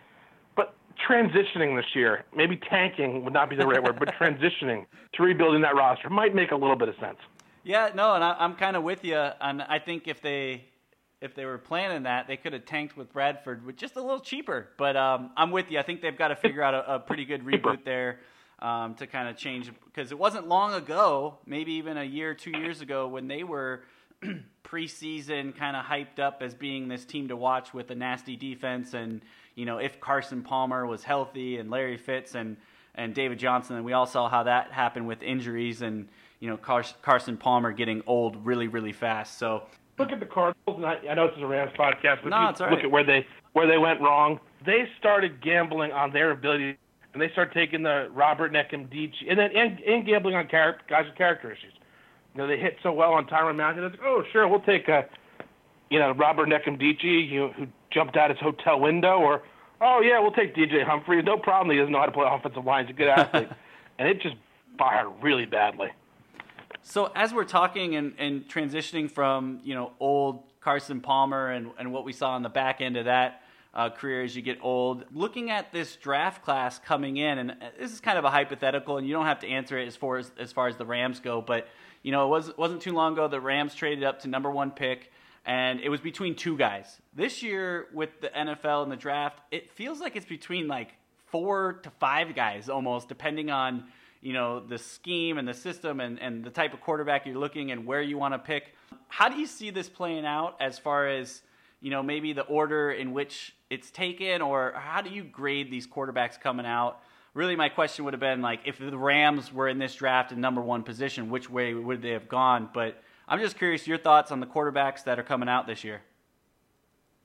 But 0.56 0.74
transitioning 1.08 1.76
this 1.76 1.94
year, 1.94 2.24
maybe 2.34 2.56
tanking 2.56 3.24
would 3.24 3.32
not 3.32 3.48
be 3.48 3.56
the 3.56 3.66
right 3.66 3.82
word, 3.82 3.98
but 3.98 4.12
transitioning 4.20 4.86
to 5.14 5.22
rebuilding 5.22 5.62
that 5.62 5.76
roster 5.76 6.10
might 6.10 6.34
make 6.34 6.50
a 6.50 6.56
little 6.56 6.76
bit 6.76 6.88
of 6.88 6.96
sense. 7.00 7.18
Yeah, 7.64 7.90
no, 7.94 8.14
and 8.14 8.24
I, 8.24 8.34
I'm 8.40 8.54
kind 8.56 8.76
of 8.76 8.82
with 8.82 9.04
you. 9.04 9.16
And 9.16 9.62
I 9.62 9.78
think 9.78 10.08
if 10.08 10.20
they 10.20 10.64
if 11.22 11.34
they 11.34 11.46
were 11.46 11.58
planning 11.58 12.02
that, 12.02 12.26
they 12.26 12.36
could 12.36 12.52
have 12.52 12.66
tanked 12.66 12.96
with 12.96 13.12
Bradford 13.12 13.64
with 13.64 13.76
just 13.76 13.96
a 13.96 14.02
little 14.02 14.20
cheaper. 14.20 14.68
But 14.76 14.96
um, 14.96 15.30
I'm 15.36 15.52
with 15.52 15.70
you. 15.70 15.78
I 15.78 15.82
think 15.82 16.02
they've 16.02 16.18
got 16.18 16.28
to 16.28 16.36
figure 16.36 16.62
out 16.62 16.74
a, 16.74 16.96
a 16.96 16.98
pretty 16.98 17.24
good 17.24 17.44
reboot 17.44 17.84
there 17.84 18.18
um, 18.58 18.94
to 18.96 19.06
kind 19.06 19.28
of 19.28 19.36
change 19.36 19.70
because 19.86 20.12
it 20.12 20.18
wasn't 20.18 20.48
long 20.48 20.74
ago, 20.74 21.38
maybe 21.46 21.72
even 21.74 21.96
a 21.96 22.04
year, 22.04 22.34
two 22.34 22.50
years 22.50 22.80
ago, 22.80 23.06
when 23.08 23.28
they 23.28 23.44
were 23.44 23.84
preseason 24.64 25.56
kind 25.56 25.76
of 25.76 25.84
hyped 25.84 26.18
up 26.18 26.42
as 26.42 26.54
being 26.54 26.88
this 26.88 27.04
team 27.04 27.28
to 27.28 27.36
watch 27.36 27.74
with 27.74 27.90
a 27.90 27.94
nasty 27.94 28.36
defense 28.36 28.94
and 28.94 29.20
you 29.54 29.66
know 29.66 29.78
if 29.78 30.00
Carson 30.00 30.42
Palmer 30.42 30.86
was 30.86 31.02
healthy 31.02 31.58
and 31.58 31.70
Larry 31.70 31.96
Fitz 31.96 32.34
and 32.34 32.56
and 32.94 33.14
David 33.14 33.38
Johnson 33.38 33.76
and 33.76 33.84
we 33.84 33.92
all 33.92 34.06
saw 34.06 34.28
how 34.28 34.44
that 34.44 34.70
happened 34.70 35.06
with 35.06 35.22
injuries 35.22 35.82
and 35.82 36.08
you 36.40 36.48
know 36.48 36.56
Carson 36.56 37.36
Palmer 37.36 37.72
getting 37.72 38.02
old 38.06 38.46
really 38.46 38.68
really 38.68 38.92
fast 38.92 39.38
so 39.38 39.64
Look 39.98 40.10
at 40.10 40.20
the 40.20 40.26
Cardinals, 40.26 40.76
and 40.76 40.86
I, 40.86 40.96
I 41.10 41.14
know 41.14 41.28
this 41.28 41.36
is 41.36 41.42
a 41.42 41.46
Rams 41.46 41.72
podcast, 41.78 42.22
but 42.22 42.30
No, 42.30 42.46
look 42.50 42.60
right. 42.60 42.84
at 42.84 42.90
where 42.90 43.04
they 43.04 43.26
where 43.52 43.66
they 43.66 43.78
went 43.78 44.00
wrong. 44.00 44.40
They 44.64 44.88
started 44.98 45.42
gambling 45.42 45.92
on 45.92 46.12
their 46.12 46.30
ability, 46.30 46.76
and 47.12 47.20
they 47.22 47.28
started 47.30 47.52
taking 47.52 47.82
the 47.82 48.08
Robert 48.12 48.52
Nkemdiche, 48.52 49.28
and 49.28 49.38
then 49.38 49.50
and, 49.54 49.78
and 49.80 50.06
gambling 50.06 50.34
on 50.34 50.48
char- 50.48 50.78
guys 50.88 51.04
with 51.06 51.16
character 51.16 51.50
issues. 51.52 51.74
You 52.34 52.40
know, 52.40 52.46
they 52.46 52.56
hit 52.58 52.76
so 52.82 52.92
well 52.92 53.12
on 53.12 53.26
Tyrann 53.26 53.56
Mathieu. 53.56 53.84
It's 53.84 53.96
like, 53.98 54.06
oh, 54.06 54.22
sure, 54.32 54.48
we'll 54.48 54.60
take 54.60 54.88
a, 54.88 55.04
you 55.90 55.98
know, 55.98 56.12
Robert 56.12 56.48
Nkemdiche, 56.48 57.30
you 57.30 57.40
know, 57.40 57.52
who 57.52 57.66
jumped 57.92 58.16
out 58.16 58.30
his 58.30 58.38
hotel 58.38 58.80
window, 58.80 59.18
or 59.18 59.42
oh 59.82 60.00
yeah, 60.00 60.18
we'll 60.20 60.32
take 60.32 60.54
DJ 60.56 60.84
Humphrey. 60.86 61.20
No 61.22 61.36
problem. 61.36 61.70
He 61.74 61.78
doesn't 61.78 61.92
know 61.92 62.00
how 62.00 62.06
to 62.06 62.12
play 62.12 62.26
offensive 62.26 62.64
line. 62.64 62.86
He's 62.86 62.94
a 62.94 62.96
good 62.96 63.08
athlete, 63.08 63.48
and 63.98 64.08
it 64.08 64.22
just 64.22 64.36
fired 64.78 65.08
really 65.20 65.44
badly. 65.44 65.88
So 66.84 67.10
as 67.14 67.32
we're 67.32 67.44
talking 67.44 67.94
and, 67.94 68.14
and 68.18 68.48
transitioning 68.48 69.10
from 69.10 69.60
you 69.62 69.74
know 69.74 69.92
old 70.00 70.42
Carson 70.60 71.00
Palmer 71.00 71.50
and, 71.50 71.70
and 71.78 71.92
what 71.92 72.04
we 72.04 72.12
saw 72.12 72.30
on 72.30 72.42
the 72.42 72.48
back 72.48 72.80
end 72.80 72.96
of 72.96 73.04
that 73.04 73.42
uh, 73.72 73.88
career 73.88 74.22
as 74.22 74.34
you 74.34 74.42
get 74.42 74.58
old, 74.60 75.04
looking 75.12 75.50
at 75.50 75.72
this 75.72 75.96
draft 75.96 76.44
class 76.44 76.78
coming 76.78 77.16
in, 77.16 77.38
and 77.38 77.56
this 77.78 77.92
is 77.92 78.00
kind 78.00 78.18
of 78.18 78.24
a 78.24 78.30
hypothetical, 78.30 78.98
and 78.98 79.06
you 79.06 79.14
don't 79.14 79.26
have 79.26 79.38
to 79.40 79.48
answer 79.48 79.78
it 79.78 79.86
as 79.86 79.96
far 79.96 80.18
as 80.18 80.30
as 80.38 80.52
far 80.52 80.66
as 80.66 80.76
the 80.76 80.84
Rams 80.84 81.20
go, 81.20 81.40
but 81.40 81.68
you 82.02 82.10
know 82.10 82.26
it 82.26 82.30
was 82.30 82.56
wasn't 82.58 82.82
too 82.82 82.92
long 82.92 83.12
ago 83.12 83.28
the 83.28 83.40
Rams 83.40 83.74
traded 83.74 84.02
up 84.02 84.20
to 84.20 84.28
number 84.28 84.50
one 84.50 84.72
pick, 84.72 85.12
and 85.46 85.80
it 85.80 85.88
was 85.88 86.00
between 86.00 86.34
two 86.34 86.56
guys. 86.56 87.00
This 87.14 87.44
year 87.44 87.86
with 87.94 88.20
the 88.20 88.28
NFL 88.28 88.82
and 88.82 88.90
the 88.90 88.96
draft, 88.96 89.38
it 89.52 89.70
feels 89.70 90.00
like 90.00 90.16
it's 90.16 90.26
between 90.26 90.66
like 90.66 90.94
four 91.26 91.74
to 91.84 91.90
five 92.00 92.34
guys 92.34 92.68
almost, 92.68 93.08
depending 93.08 93.50
on 93.50 93.84
you 94.22 94.32
know 94.32 94.60
the 94.60 94.78
scheme 94.78 95.36
and 95.36 95.46
the 95.46 95.54
system 95.54 96.00
and, 96.00 96.18
and 96.20 96.44
the 96.44 96.50
type 96.50 96.72
of 96.72 96.80
quarterback 96.80 97.26
you're 97.26 97.36
looking 97.36 97.72
and 97.72 97.84
where 97.84 98.00
you 98.00 98.16
want 98.16 98.32
to 98.32 98.38
pick. 98.38 98.74
How 99.08 99.28
do 99.28 99.36
you 99.36 99.46
see 99.46 99.70
this 99.70 99.88
playing 99.88 100.24
out 100.24 100.56
as 100.60 100.78
far 100.78 101.08
as 101.08 101.42
you 101.80 101.90
know 101.90 102.02
maybe 102.02 102.32
the 102.32 102.42
order 102.42 102.92
in 102.92 103.12
which 103.12 103.54
it's 103.68 103.90
taken, 103.90 104.40
or 104.40 104.72
how 104.76 105.02
do 105.02 105.10
you 105.10 105.24
grade 105.24 105.70
these 105.70 105.86
quarterbacks 105.86 106.40
coming 106.40 106.64
out? 106.64 107.00
Really, 107.34 107.56
my 107.56 107.68
question 107.68 108.04
would 108.04 108.14
have 108.14 108.20
been 108.20 108.42
like 108.42 108.60
if 108.64 108.78
the 108.78 108.96
Rams 108.96 109.52
were 109.52 109.68
in 109.68 109.78
this 109.78 109.94
draft 109.94 110.32
in 110.32 110.40
number 110.40 110.60
one 110.60 110.82
position, 110.82 111.28
which 111.30 111.50
way 111.50 111.74
would 111.74 112.00
they 112.00 112.10
have 112.10 112.28
gone? 112.28 112.68
But 112.72 113.02
I'm 113.26 113.40
just 113.40 113.58
curious 113.58 113.86
your 113.86 113.98
thoughts 113.98 114.30
on 114.30 114.40
the 114.40 114.46
quarterbacks 114.46 115.04
that 115.04 115.18
are 115.18 115.22
coming 115.22 115.48
out 115.48 115.66
this 115.66 115.82
year. 115.82 116.02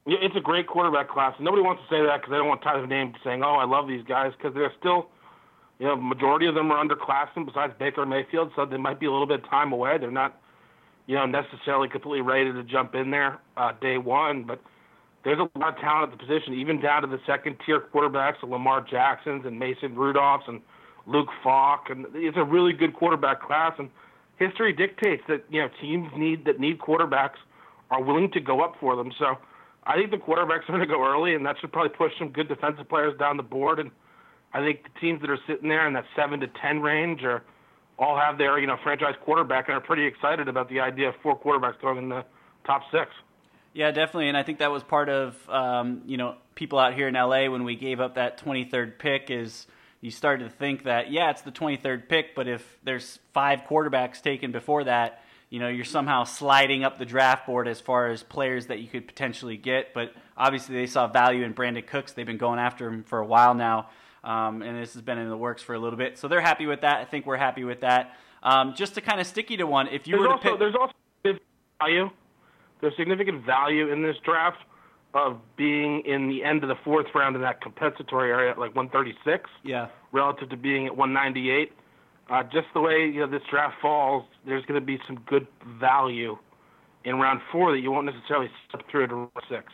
Yeah, 0.06 0.20
it's 0.22 0.38
a 0.38 0.42
great 0.42 0.68
quarterback 0.68 1.10
class. 1.10 1.36
Nobody 1.38 1.62
wants 1.62 1.84
to 1.84 1.90
say 1.94 2.02
that 2.02 2.22
because 2.22 2.32
they 2.32 2.38
don't 2.38 2.48
want 2.48 2.62
to 2.62 2.66
tie 2.66 2.78
their 2.78 2.88
name 2.88 3.12
to 3.12 3.20
saying, 3.26 3.44
"Oh, 3.44 3.56
I 3.56 3.66
love 3.66 3.90
these 3.90 4.06
guys," 4.06 4.32
because 4.38 4.54
they're 4.54 4.72
still, 4.80 5.10
you 5.80 5.88
know, 5.88 5.96
majority 5.96 6.48
of 6.48 6.56
them 6.56 6.72
are 6.72 6.84
underclassmen 6.84 7.46
besides 7.46 7.74
Baker 7.78 8.06
Mayfield, 8.06 8.52
so 8.56 8.66
they 8.66 8.78
might 8.78 9.00
be 9.00 9.06
a 9.06 9.12
little 9.12 9.28
bit 9.28 9.44
of 9.44 9.50
time 9.50 9.72
away. 9.72 9.98
They're 9.98 10.12
not, 10.12 10.40
you 11.06 11.16
know, 11.16 11.26
necessarily 11.26 11.88
completely 11.88 12.22
ready 12.22 12.52
to 12.52 12.64
jump 12.64 12.96
in 12.96 13.12
there 13.12 13.40
uh, 13.56 13.74
day 13.80 13.98
one, 13.98 14.44
but 14.44 14.60
there's 15.24 15.40
a 15.40 15.60
lot 15.60 15.76
of 15.76 15.80
talent 15.80 16.12
at 16.12 16.18
the 16.18 16.26
position, 16.26 16.54
even 16.54 16.80
down 16.80 17.02
to 17.02 17.08
the 17.08 17.20
second 17.28 17.58
tier 17.66 17.82
quarterbacks, 17.94 18.40
the 18.40 18.48
Lamar 18.48 18.86
Jacksons 18.90 19.46
and 19.46 19.60
Mason 19.60 19.96
Rudolphs 19.96 20.48
and 20.48 20.62
Luke 21.06 21.30
Falk, 21.44 21.90
and 21.90 22.06
it's 22.14 22.38
a 22.38 22.44
really 22.44 22.74
good 22.74 22.94
quarterback 22.94 23.42
class. 23.42 23.74
And 23.78 23.90
history 24.38 24.74
dictates 24.74 25.24
that 25.28 25.44
you 25.50 25.62
know 25.62 25.70
teams 25.82 26.10
need 26.16 26.46
that 26.46 26.60
need 26.60 26.80
quarterbacks 26.80 27.38
are 27.92 28.02
willing 28.02 28.32
to 28.32 28.40
go 28.40 28.62
up 28.62 28.76
for 28.80 28.96
them. 28.96 29.12
So 29.18 29.38
I 29.86 29.96
think 29.96 30.12
the 30.12 30.18
quarterbacks 30.18 30.64
are 30.68 30.74
going 30.74 30.80
to 30.82 30.88
go 30.88 31.06
early, 31.06 31.36
and 31.36 31.46
that 31.46 31.58
should 31.60 31.72
probably 31.72 31.96
push 31.96 32.12
some 32.20 32.30
good 32.30 32.48
defensive 32.48 32.88
players 32.90 33.18
down 33.18 33.38
the 33.38 33.44
board. 33.44 33.80
And 33.80 33.92
I 34.58 34.62
think 34.62 34.84
the 34.84 35.00
teams 35.00 35.22
that 35.22 35.30
are 35.30 35.38
sitting 35.46 35.70
there 35.70 35.88
in 35.88 35.94
that 35.94 36.06
seven 36.16 36.40
to 36.40 36.48
ten 36.48 36.82
range 36.82 37.24
are 37.24 37.44
all 38.00 38.18
have 38.18 38.40
their 38.40 38.58
you 38.58 38.66
know 38.66 38.78
franchise 38.82 39.14
quarterback 39.24 39.68
and 39.68 39.78
are 39.78 39.82
pretty 39.82 40.06
excited 40.06 40.48
about 40.48 40.68
the 40.68 40.80
idea 40.80 41.10
of 41.10 41.16
four 41.22 41.40
quarterbacks 41.40 41.80
going 41.80 42.00
in 42.00 42.10
the 42.10 42.26
top 42.66 42.82
six. 42.92 43.12
Yeah, 43.74 43.92
definitely, 43.92 44.30
and 44.30 44.36
I 44.36 44.42
think 44.42 44.58
that 44.58 44.72
was 44.72 44.84
part 44.84 45.10
of 45.10 45.38
um, 45.48 46.02
you 46.08 46.18
know 46.18 46.36
people 46.56 46.80
out 46.80 46.96
here 46.96 47.08
in 47.08 47.14
LA 47.14 47.50
when 47.50 47.66
we 47.66 47.76
gave 47.76 48.00
up 48.00 48.16
that 48.16 48.44
23rd 48.44 48.98
pick 48.98 49.30
is 49.30 49.68
you 50.02 50.10
started 50.10 50.46
to 50.46 50.50
think 50.50 50.86
that 50.86 51.12
yeah 51.12 51.30
it's 51.30 51.44
the 51.44 51.52
23rd 51.52 52.10
pick, 52.10 52.34
but 52.34 52.48
if 52.48 52.80
there's 52.84 53.20
five 53.34 53.62
quarterbacks 53.70 54.24
taken 54.24 54.52
before 54.52 54.86
that, 54.86 55.24
you 55.52 55.60
know 55.60 55.68
you're 55.68 55.86
somehow 55.86 56.24
sliding 56.24 56.84
up 56.84 56.98
the 56.98 57.06
draft 57.06 57.46
board 57.46 57.68
as 57.68 57.80
far 57.80 58.08
as 58.08 58.24
players 58.24 58.66
that 58.68 58.80
you 58.80 58.88
could 58.88 59.06
potentially 59.08 59.58
get. 59.58 59.94
But 59.94 60.14
obviously 60.36 60.74
they 60.74 60.88
saw 60.88 61.06
value 61.06 61.44
in 61.44 61.54
Brandin 61.54 61.86
Cooks. 61.86 62.14
They've 62.14 62.26
been 62.26 62.38
going 62.38 62.58
after 62.58 62.88
him 62.88 63.04
for 63.04 63.20
a 63.20 63.26
while 63.26 63.54
now, 63.54 63.90
um, 64.24 64.62
and 64.62 64.78
this 64.82 64.94
has 64.94 65.02
been 65.02 65.18
in 65.18 65.30
the 65.30 65.38
works 65.38 65.62
for 65.62 65.74
a 65.74 65.80
little 65.80 65.98
bit. 65.98 66.18
So 66.18 66.28
they're 66.28 66.42
happy 66.42 66.66
with 66.66 66.82
that. 66.82 66.98
I 67.00 67.06
think 67.06 67.26
we're 67.26 67.38
happy 67.38 67.64
with 67.64 67.82
that. 67.82 68.16
Um, 68.44 68.76
just 68.76 68.96
to 68.96 69.02
kind 69.02 69.20
of 69.20 69.28
stick 69.28 69.50
you 69.50 69.58
to 69.58 69.68
one, 69.68 69.88
if 69.88 70.08
you 70.08 70.14
there's 70.14 70.22
were 70.22 70.28
to 70.28 70.32
also, 70.34 70.50
pick, 70.50 70.60
there's 70.60 70.76
also 70.76 70.94
value 71.80 72.10
there's 72.82 72.96
significant 72.96 73.46
value 73.46 73.92
in 73.92 74.04
this 74.04 74.16
draft 74.24 74.58
of 75.14 75.40
being 75.56 76.02
in 76.06 76.30
the 76.30 76.44
end 76.44 76.64
of 76.64 76.70
the 76.70 76.76
fourth 76.84 77.08
round 77.16 77.36
in 77.36 77.42
that 77.42 77.62
compensatory 77.62 78.30
area 78.30 78.52
at 78.52 78.60
like 78.60 78.76
136. 78.76 79.50
Yeah. 79.64 79.88
Relative 80.12 80.50
to 80.50 80.58
being 80.58 80.86
at 80.86 80.96
198. 80.96 81.72
Uh, 82.30 82.44
just 82.44 82.68
the 82.74 82.82
way 82.82 83.06
you 83.06 83.22
know 83.22 83.28
this 83.28 83.42
draft 83.50 83.76
falls, 83.82 84.26
there's 84.46 84.66
going 84.66 84.80
to 84.80 84.86
be 84.86 85.00
some 85.08 85.18
good 85.28 85.48
value 85.80 86.38
in 87.06 87.16
round 87.20 87.40
four 87.52 87.72
that 87.72 87.80
you 87.80 87.90
won't 87.90 88.06
necessarily 88.06 88.50
step 88.68 88.82
through 88.92 89.08
to 89.08 89.16
round 89.16 89.32
six. 89.50 89.72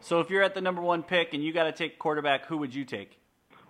So 0.00 0.20
if 0.20 0.28
you're 0.28 0.42
at 0.42 0.54
the 0.54 0.60
number 0.60 0.82
one 0.82 1.02
pick 1.02 1.32
and 1.32 1.42
you 1.42 1.52
got 1.52 1.64
to 1.64 1.72
take 1.72 1.98
quarterback, 1.98 2.46
who 2.46 2.58
would 2.58 2.74
you 2.74 2.84
take? 2.84 3.18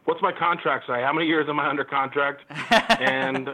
What's 0.06 0.22
my 0.22 0.32
contract 0.32 0.86
say? 0.86 1.02
How 1.02 1.12
many 1.12 1.26
years 1.26 1.46
am 1.48 1.60
I 1.60 1.68
under 1.68 1.84
contract? 1.84 2.42
and 3.00 3.48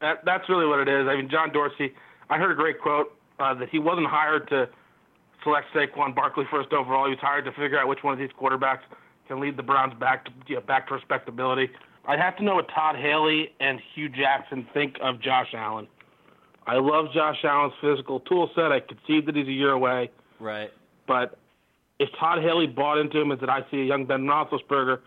that, 0.00 0.24
that's 0.24 0.48
really 0.48 0.66
what 0.66 0.80
it 0.80 0.88
is. 0.88 1.06
I 1.06 1.16
mean, 1.16 1.28
John 1.28 1.52
Dorsey. 1.52 1.92
I 2.30 2.38
heard 2.38 2.50
a 2.50 2.54
great 2.54 2.80
quote 2.80 3.16
uh, 3.38 3.54
that 3.54 3.68
he 3.68 3.78
wasn't 3.78 4.06
hired 4.06 4.48
to 4.48 4.68
select 5.42 5.66
Saquon 5.74 6.14
Barkley 6.14 6.44
first 6.50 6.72
overall. 6.72 7.04
He 7.04 7.10
was 7.10 7.20
hired 7.20 7.44
to 7.46 7.52
figure 7.52 7.78
out 7.78 7.88
which 7.88 8.02
one 8.02 8.12
of 8.12 8.18
these 8.18 8.30
quarterbacks 8.40 8.80
can 9.26 9.40
lead 9.40 9.56
the 9.56 9.62
Browns 9.62 9.94
back 9.98 10.24
to 10.24 10.30
you 10.46 10.56
know, 10.56 10.60
back 10.62 10.88
to 10.88 10.94
respectability. 10.94 11.68
I'd 12.06 12.18
have 12.18 12.36
to 12.38 12.44
know 12.44 12.54
what 12.54 12.68
Todd 12.74 12.96
Haley 12.96 13.50
and 13.60 13.80
Hue 13.94 14.08
Jackson 14.08 14.66
think 14.72 14.96
of 15.02 15.20
Josh 15.20 15.52
Allen. 15.54 15.86
I 16.66 16.76
love 16.76 17.06
Josh 17.12 17.44
Allen's 17.44 17.74
physical 17.80 18.20
tool 18.20 18.50
set. 18.54 18.72
I 18.72 18.80
concede 18.80 19.26
that 19.26 19.36
he's 19.36 19.46
a 19.48 19.52
year 19.52 19.72
away. 19.72 20.10
Right. 20.38 20.70
But 21.06 21.38
if 21.98 22.08
Todd 22.18 22.42
Haley 22.42 22.66
bought 22.66 22.98
into 22.98 23.18
him, 23.18 23.32
as 23.32 23.40
that 23.40 23.50
I 23.50 23.60
see 23.70 23.80
a 23.80 23.84
young 23.84 24.04
Ben 24.04 24.22
Roethlisberger, 24.22 25.00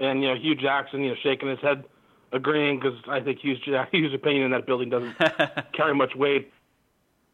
and 0.00 0.22
you 0.22 0.28
know 0.28 0.34
Hue 0.34 0.54
Jackson, 0.54 1.02
you 1.02 1.10
know 1.10 1.16
shaking 1.22 1.48
his 1.48 1.60
head, 1.60 1.84
agreeing 2.32 2.80
because 2.80 2.98
I 3.08 3.20
think 3.20 3.40
Hue's, 3.40 3.58
Hue's 3.92 4.14
opinion 4.14 4.44
in 4.44 4.50
that 4.52 4.66
building 4.66 4.90
doesn't 4.90 5.16
carry 5.72 5.94
much 5.94 6.14
weight. 6.16 6.52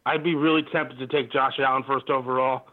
I'd 0.05 0.23
be 0.23 0.35
really 0.35 0.63
tempted 0.71 0.99
to 0.99 1.07
take 1.07 1.31
Josh 1.31 1.59
Allen 1.59 1.83
first 1.85 2.09
overall, 2.09 2.67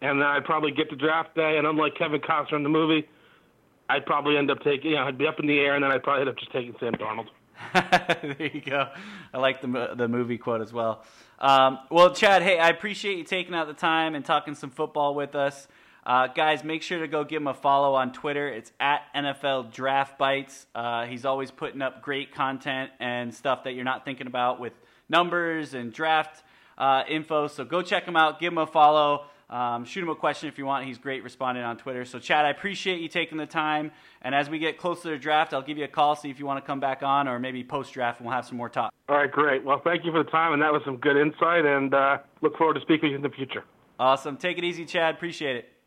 and 0.00 0.20
then 0.20 0.28
I'd 0.28 0.44
probably 0.44 0.70
get 0.70 0.90
to 0.90 0.96
draft 0.96 1.34
day, 1.34 1.56
and 1.58 1.66
unlike 1.66 1.96
Kevin 1.96 2.20
Costner 2.20 2.56
in 2.56 2.62
the 2.62 2.68
movie, 2.68 3.08
I'd 3.88 4.06
probably 4.06 4.36
end 4.36 4.50
up 4.50 4.60
taking, 4.60 4.90
you 4.90 4.96
know, 4.96 5.04
I'd 5.04 5.18
be 5.18 5.26
up 5.26 5.40
in 5.40 5.46
the 5.46 5.58
air, 5.58 5.74
and 5.74 5.82
then 5.82 5.90
I'd 5.90 6.02
probably 6.02 6.20
end 6.20 6.30
up 6.30 6.36
just 6.36 6.52
taking 6.52 6.74
Sam 6.78 6.92
Darnold. 6.94 7.28
there 8.38 8.50
you 8.52 8.60
go. 8.60 8.88
I 9.34 9.38
like 9.38 9.60
the 9.60 9.94
the 9.96 10.06
movie 10.06 10.38
quote 10.38 10.60
as 10.60 10.72
well. 10.72 11.04
Um, 11.40 11.78
well, 11.90 12.14
Chad, 12.14 12.42
hey, 12.42 12.58
I 12.58 12.68
appreciate 12.68 13.18
you 13.18 13.24
taking 13.24 13.54
out 13.54 13.66
the 13.66 13.74
time 13.74 14.14
and 14.14 14.24
talking 14.24 14.54
some 14.54 14.70
football 14.70 15.14
with 15.14 15.34
us. 15.34 15.68
Uh, 16.08 16.26
guys, 16.26 16.64
make 16.64 16.82
sure 16.82 17.00
to 17.00 17.06
go 17.06 17.22
give 17.22 17.42
him 17.42 17.48
a 17.48 17.52
follow 17.54 17.94
on 17.94 18.14
Twitter. 18.14 18.48
It's 18.48 18.72
at 18.80 19.02
NFL 19.14 19.74
Draft 19.74 20.16
Bites. 20.16 20.66
Uh, 20.74 21.04
he's 21.04 21.26
always 21.26 21.50
putting 21.50 21.82
up 21.82 22.00
great 22.00 22.34
content 22.34 22.90
and 22.98 23.34
stuff 23.34 23.64
that 23.64 23.74
you're 23.74 23.84
not 23.84 24.06
thinking 24.06 24.26
about 24.26 24.58
with 24.58 24.72
numbers 25.10 25.74
and 25.74 25.92
draft 25.92 26.42
uh, 26.78 27.02
info. 27.06 27.46
So 27.46 27.62
go 27.62 27.82
check 27.82 28.06
him 28.06 28.16
out, 28.16 28.40
give 28.40 28.54
him 28.54 28.58
a 28.58 28.66
follow. 28.66 29.26
Um, 29.50 29.84
shoot 29.84 30.02
him 30.02 30.08
a 30.08 30.14
question 30.14 30.48
if 30.48 30.56
you 30.56 30.64
want. 30.64 30.86
He's 30.86 30.96
great 30.96 31.22
responding 31.22 31.62
on 31.62 31.76
Twitter. 31.76 32.06
So, 32.06 32.18
Chad, 32.18 32.46
I 32.46 32.50
appreciate 32.50 33.00
you 33.00 33.08
taking 33.08 33.36
the 33.36 33.46
time. 33.46 33.90
And 34.22 34.34
as 34.34 34.48
we 34.48 34.58
get 34.58 34.78
closer 34.78 35.10
to 35.10 35.18
draft, 35.18 35.52
I'll 35.52 35.60
give 35.60 35.76
you 35.76 35.84
a 35.84 35.88
call, 35.88 36.16
see 36.16 36.30
if 36.30 36.38
you 36.38 36.46
want 36.46 36.62
to 36.62 36.66
come 36.66 36.80
back 36.80 37.02
on, 37.02 37.28
or 37.28 37.38
maybe 37.38 37.62
post 37.64 37.92
draft, 37.92 38.20
and 38.20 38.26
we'll 38.26 38.34
have 38.34 38.46
some 38.46 38.56
more 38.56 38.70
talk. 38.70 38.94
All 39.10 39.16
right, 39.16 39.30
great. 39.30 39.62
Well, 39.62 39.80
thank 39.84 40.06
you 40.06 40.12
for 40.12 40.22
the 40.22 40.30
time, 40.30 40.54
and 40.54 40.62
that 40.62 40.72
was 40.72 40.80
some 40.86 40.96
good 40.96 41.18
insight. 41.18 41.66
And 41.66 41.92
uh, 41.92 42.18
look 42.40 42.56
forward 42.56 42.74
to 42.74 42.80
speaking 42.80 43.04
with 43.04 43.10
you 43.10 43.16
in 43.16 43.22
the 43.22 43.30
future. 43.30 43.64
Awesome. 43.98 44.38
Take 44.38 44.56
it 44.56 44.64
easy, 44.64 44.86
Chad. 44.86 45.14
Appreciate 45.14 45.56
it. 45.56 45.77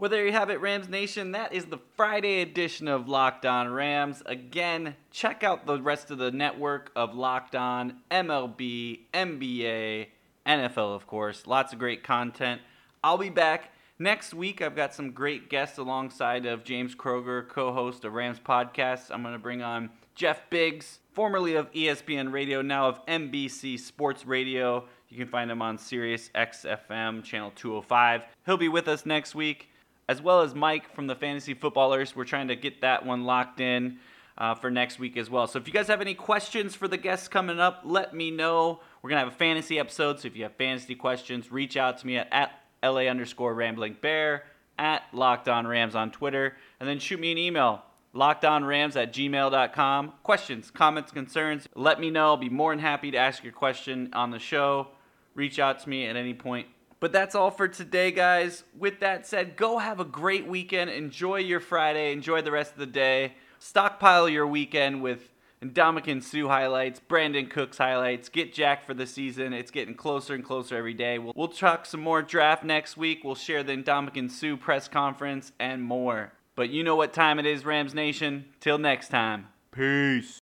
Well, 0.00 0.08
there 0.08 0.24
you 0.24 0.32
have 0.32 0.48
it, 0.48 0.62
Rams 0.62 0.88
Nation. 0.88 1.32
That 1.32 1.52
is 1.52 1.66
the 1.66 1.76
Friday 1.94 2.40
edition 2.40 2.88
of 2.88 3.06
Locked 3.06 3.44
On 3.44 3.68
Rams. 3.68 4.22
Again, 4.24 4.96
check 5.10 5.44
out 5.44 5.66
the 5.66 5.78
rest 5.78 6.10
of 6.10 6.16
the 6.16 6.30
network 6.30 6.90
of 6.96 7.14
Locked 7.14 7.54
On, 7.54 7.98
MLB, 8.10 9.00
NBA, 9.12 10.06
NFL, 10.46 10.96
of 10.96 11.06
course. 11.06 11.46
Lots 11.46 11.74
of 11.74 11.78
great 11.78 12.02
content. 12.02 12.62
I'll 13.04 13.18
be 13.18 13.28
back 13.28 13.74
next 13.98 14.32
week. 14.32 14.62
I've 14.62 14.74
got 14.74 14.94
some 14.94 15.10
great 15.10 15.50
guests 15.50 15.76
alongside 15.76 16.46
of 16.46 16.64
James 16.64 16.94
Kroger, 16.94 17.46
co-host 17.46 18.06
of 18.06 18.14
Rams 18.14 18.40
Podcast. 18.40 19.10
I'm 19.10 19.20
going 19.20 19.34
to 19.34 19.38
bring 19.38 19.60
on 19.60 19.90
Jeff 20.14 20.48
Biggs, 20.48 21.00
formerly 21.12 21.56
of 21.56 21.70
ESPN 21.72 22.32
Radio, 22.32 22.62
now 22.62 22.88
of 22.88 23.04
NBC 23.04 23.78
Sports 23.78 24.24
Radio. 24.24 24.86
You 25.10 25.18
can 25.18 25.28
find 25.28 25.50
him 25.50 25.60
on 25.60 25.76
Sirius 25.76 26.30
XFM, 26.34 27.22
channel 27.22 27.52
205. 27.54 28.22
He'll 28.46 28.56
be 28.56 28.68
with 28.70 28.88
us 28.88 29.04
next 29.04 29.34
week 29.34 29.66
as 30.10 30.20
well 30.20 30.40
as 30.40 30.56
Mike 30.56 30.92
from 30.92 31.06
the 31.06 31.14
Fantasy 31.14 31.54
Footballers. 31.54 32.16
We're 32.16 32.24
trying 32.24 32.48
to 32.48 32.56
get 32.56 32.80
that 32.80 33.06
one 33.06 33.22
locked 33.22 33.60
in 33.60 33.98
uh, 34.36 34.56
for 34.56 34.68
next 34.68 34.98
week 34.98 35.16
as 35.16 35.30
well. 35.30 35.46
So 35.46 35.60
if 35.60 35.68
you 35.68 35.72
guys 35.72 35.86
have 35.86 36.00
any 36.00 36.14
questions 36.14 36.74
for 36.74 36.88
the 36.88 36.96
guests 36.96 37.28
coming 37.28 37.60
up, 37.60 37.82
let 37.84 38.12
me 38.12 38.32
know. 38.32 38.80
We're 39.02 39.10
going 39.10 39.20
to 39.20 39.24
have 39.24 39.32
a 39.32 39.36
fantasy 39.36 39.78
episode, 39.78 40.18
so 40.18 40.26
if 40.26 40.34
you 40.36 40.42
have 40.42 40.56
fantasy 40.56 40.96
questions, 40.96 41.52
reach 41.52 41.76
out 41.76 41.98
to 41.98 42.06
me 42.08 42.16
at, 42.16 42.26
at 42.32 42.50
LA 42.82 43.02
underscore 43.02 43.54
rambling 43.54 43.98
bear, 44.00 44.46
at 44.80 45.04
Locked 45.12 45.48
On 45.48 45.64
Rams 45.64 45.94
on 45.94 46.10
Twitter, 46.10 46.56
and 46.80 46.88
then 46.88 46.98
shoot 46.98 47.20
me 47.20 47.30
an 47.30 47.38
email, 47.38 47.82
lockedonrams 48.12 49.00
at 49.00 49.12
gmail.com. 49.12 50.14
Questions, 50.24 50.72
comments, 50.72 51.12
concerns, 51.12 51.68
let 51.76 52.00
me 52.00 52.10
know. 52.10 52.30
I'll 52.30 52.36
be 52.36 52.48
more 52.48 52.72
than 52.72 52.80
happy 52.80 53.12
to 53.12 53.16
ask 53.16 53.44
your 53.44 53.52
question 53.52 54.10
on 54.12 54.32
the 54.32 54.40
show. 54.40 54.88
Reach 55.36 55.60
out 55.60 55.78
to 55.84 55.88
me 55.88 56.06
at 56.06 56.16
any 56.16 56.34
point 56.34 56.66
but 57.00 57.12
that's 57.12 57.34
all 57.34 57.50
for 57.50 57.66
today, 57.66 58.12
guys. 58.12 58.62
With 58.78 59.00
that 59.00 59.26
said, 59.26 59.56
go 59.56 59.78
have 59.78 59.98
a 60.00 60.04
great 60.04 60.46
weekend. 60.46 60.90
Enjoy 60.90 61.36
your 61.36 61.60
Friday. 61.60 62.12
Enjoy 62.12 62.42
the 62.42 62.52
rest 62.52 62.72
of 62.72 62.78
the 62.78 62.86
day. 62.86 63.34
Stockpile 63.58 64.28
your 64.28 64.46
weekend 64.46 65.02
with 65.02 65.30
Ndamukong 65.62 66.22
Suh 66.22 66.48
highlights, 66.48 67.00
Brandin 67.06 67.50
Cooks 67.50 67.76
highlights. 67.78 68.28
Get 68.28 68.54
Jack 68.54 68.86
for 68.86 68.94
the 68.94 69.06
season. 69.06 69.52
It's 69.52 69.70
getting 69.70 69.94
closer 69.94 70.34
and 70.34 70.44
closer 70.44 70.76
every 70.76 70.94
day. 70.94 71.18
We'll, 71.18 71.34
we'll 71.36 71.48
talk 71.48 71.84
some 71.84 72.00
more 72.00 72.22
draft 72.22 72.64
next 72.64 72.96
week. 72.96 73.24
We'll 73.24 73.34
share 73.34 73.62
the 73.62 73.76
Ndamukong 73.76 74.30
Suh 74.30 74.56
press 74.56 74.88
conference 74.88 75.52
and 75.58 75.82
more. 75.82 76.32
But 76.54 76.70
you 76.70 76.82
know 76.82 76.96
what 76.96 77.12
time 77.12 77.38
it 77.38 77.46
is, 77.46 77.64
Rams 77.64 77.94
Nation. 77.94 78.46
Till 78.60 78.78
next 78.78 79.08
time. 79.08 79.48
Peace. 79.70 80.40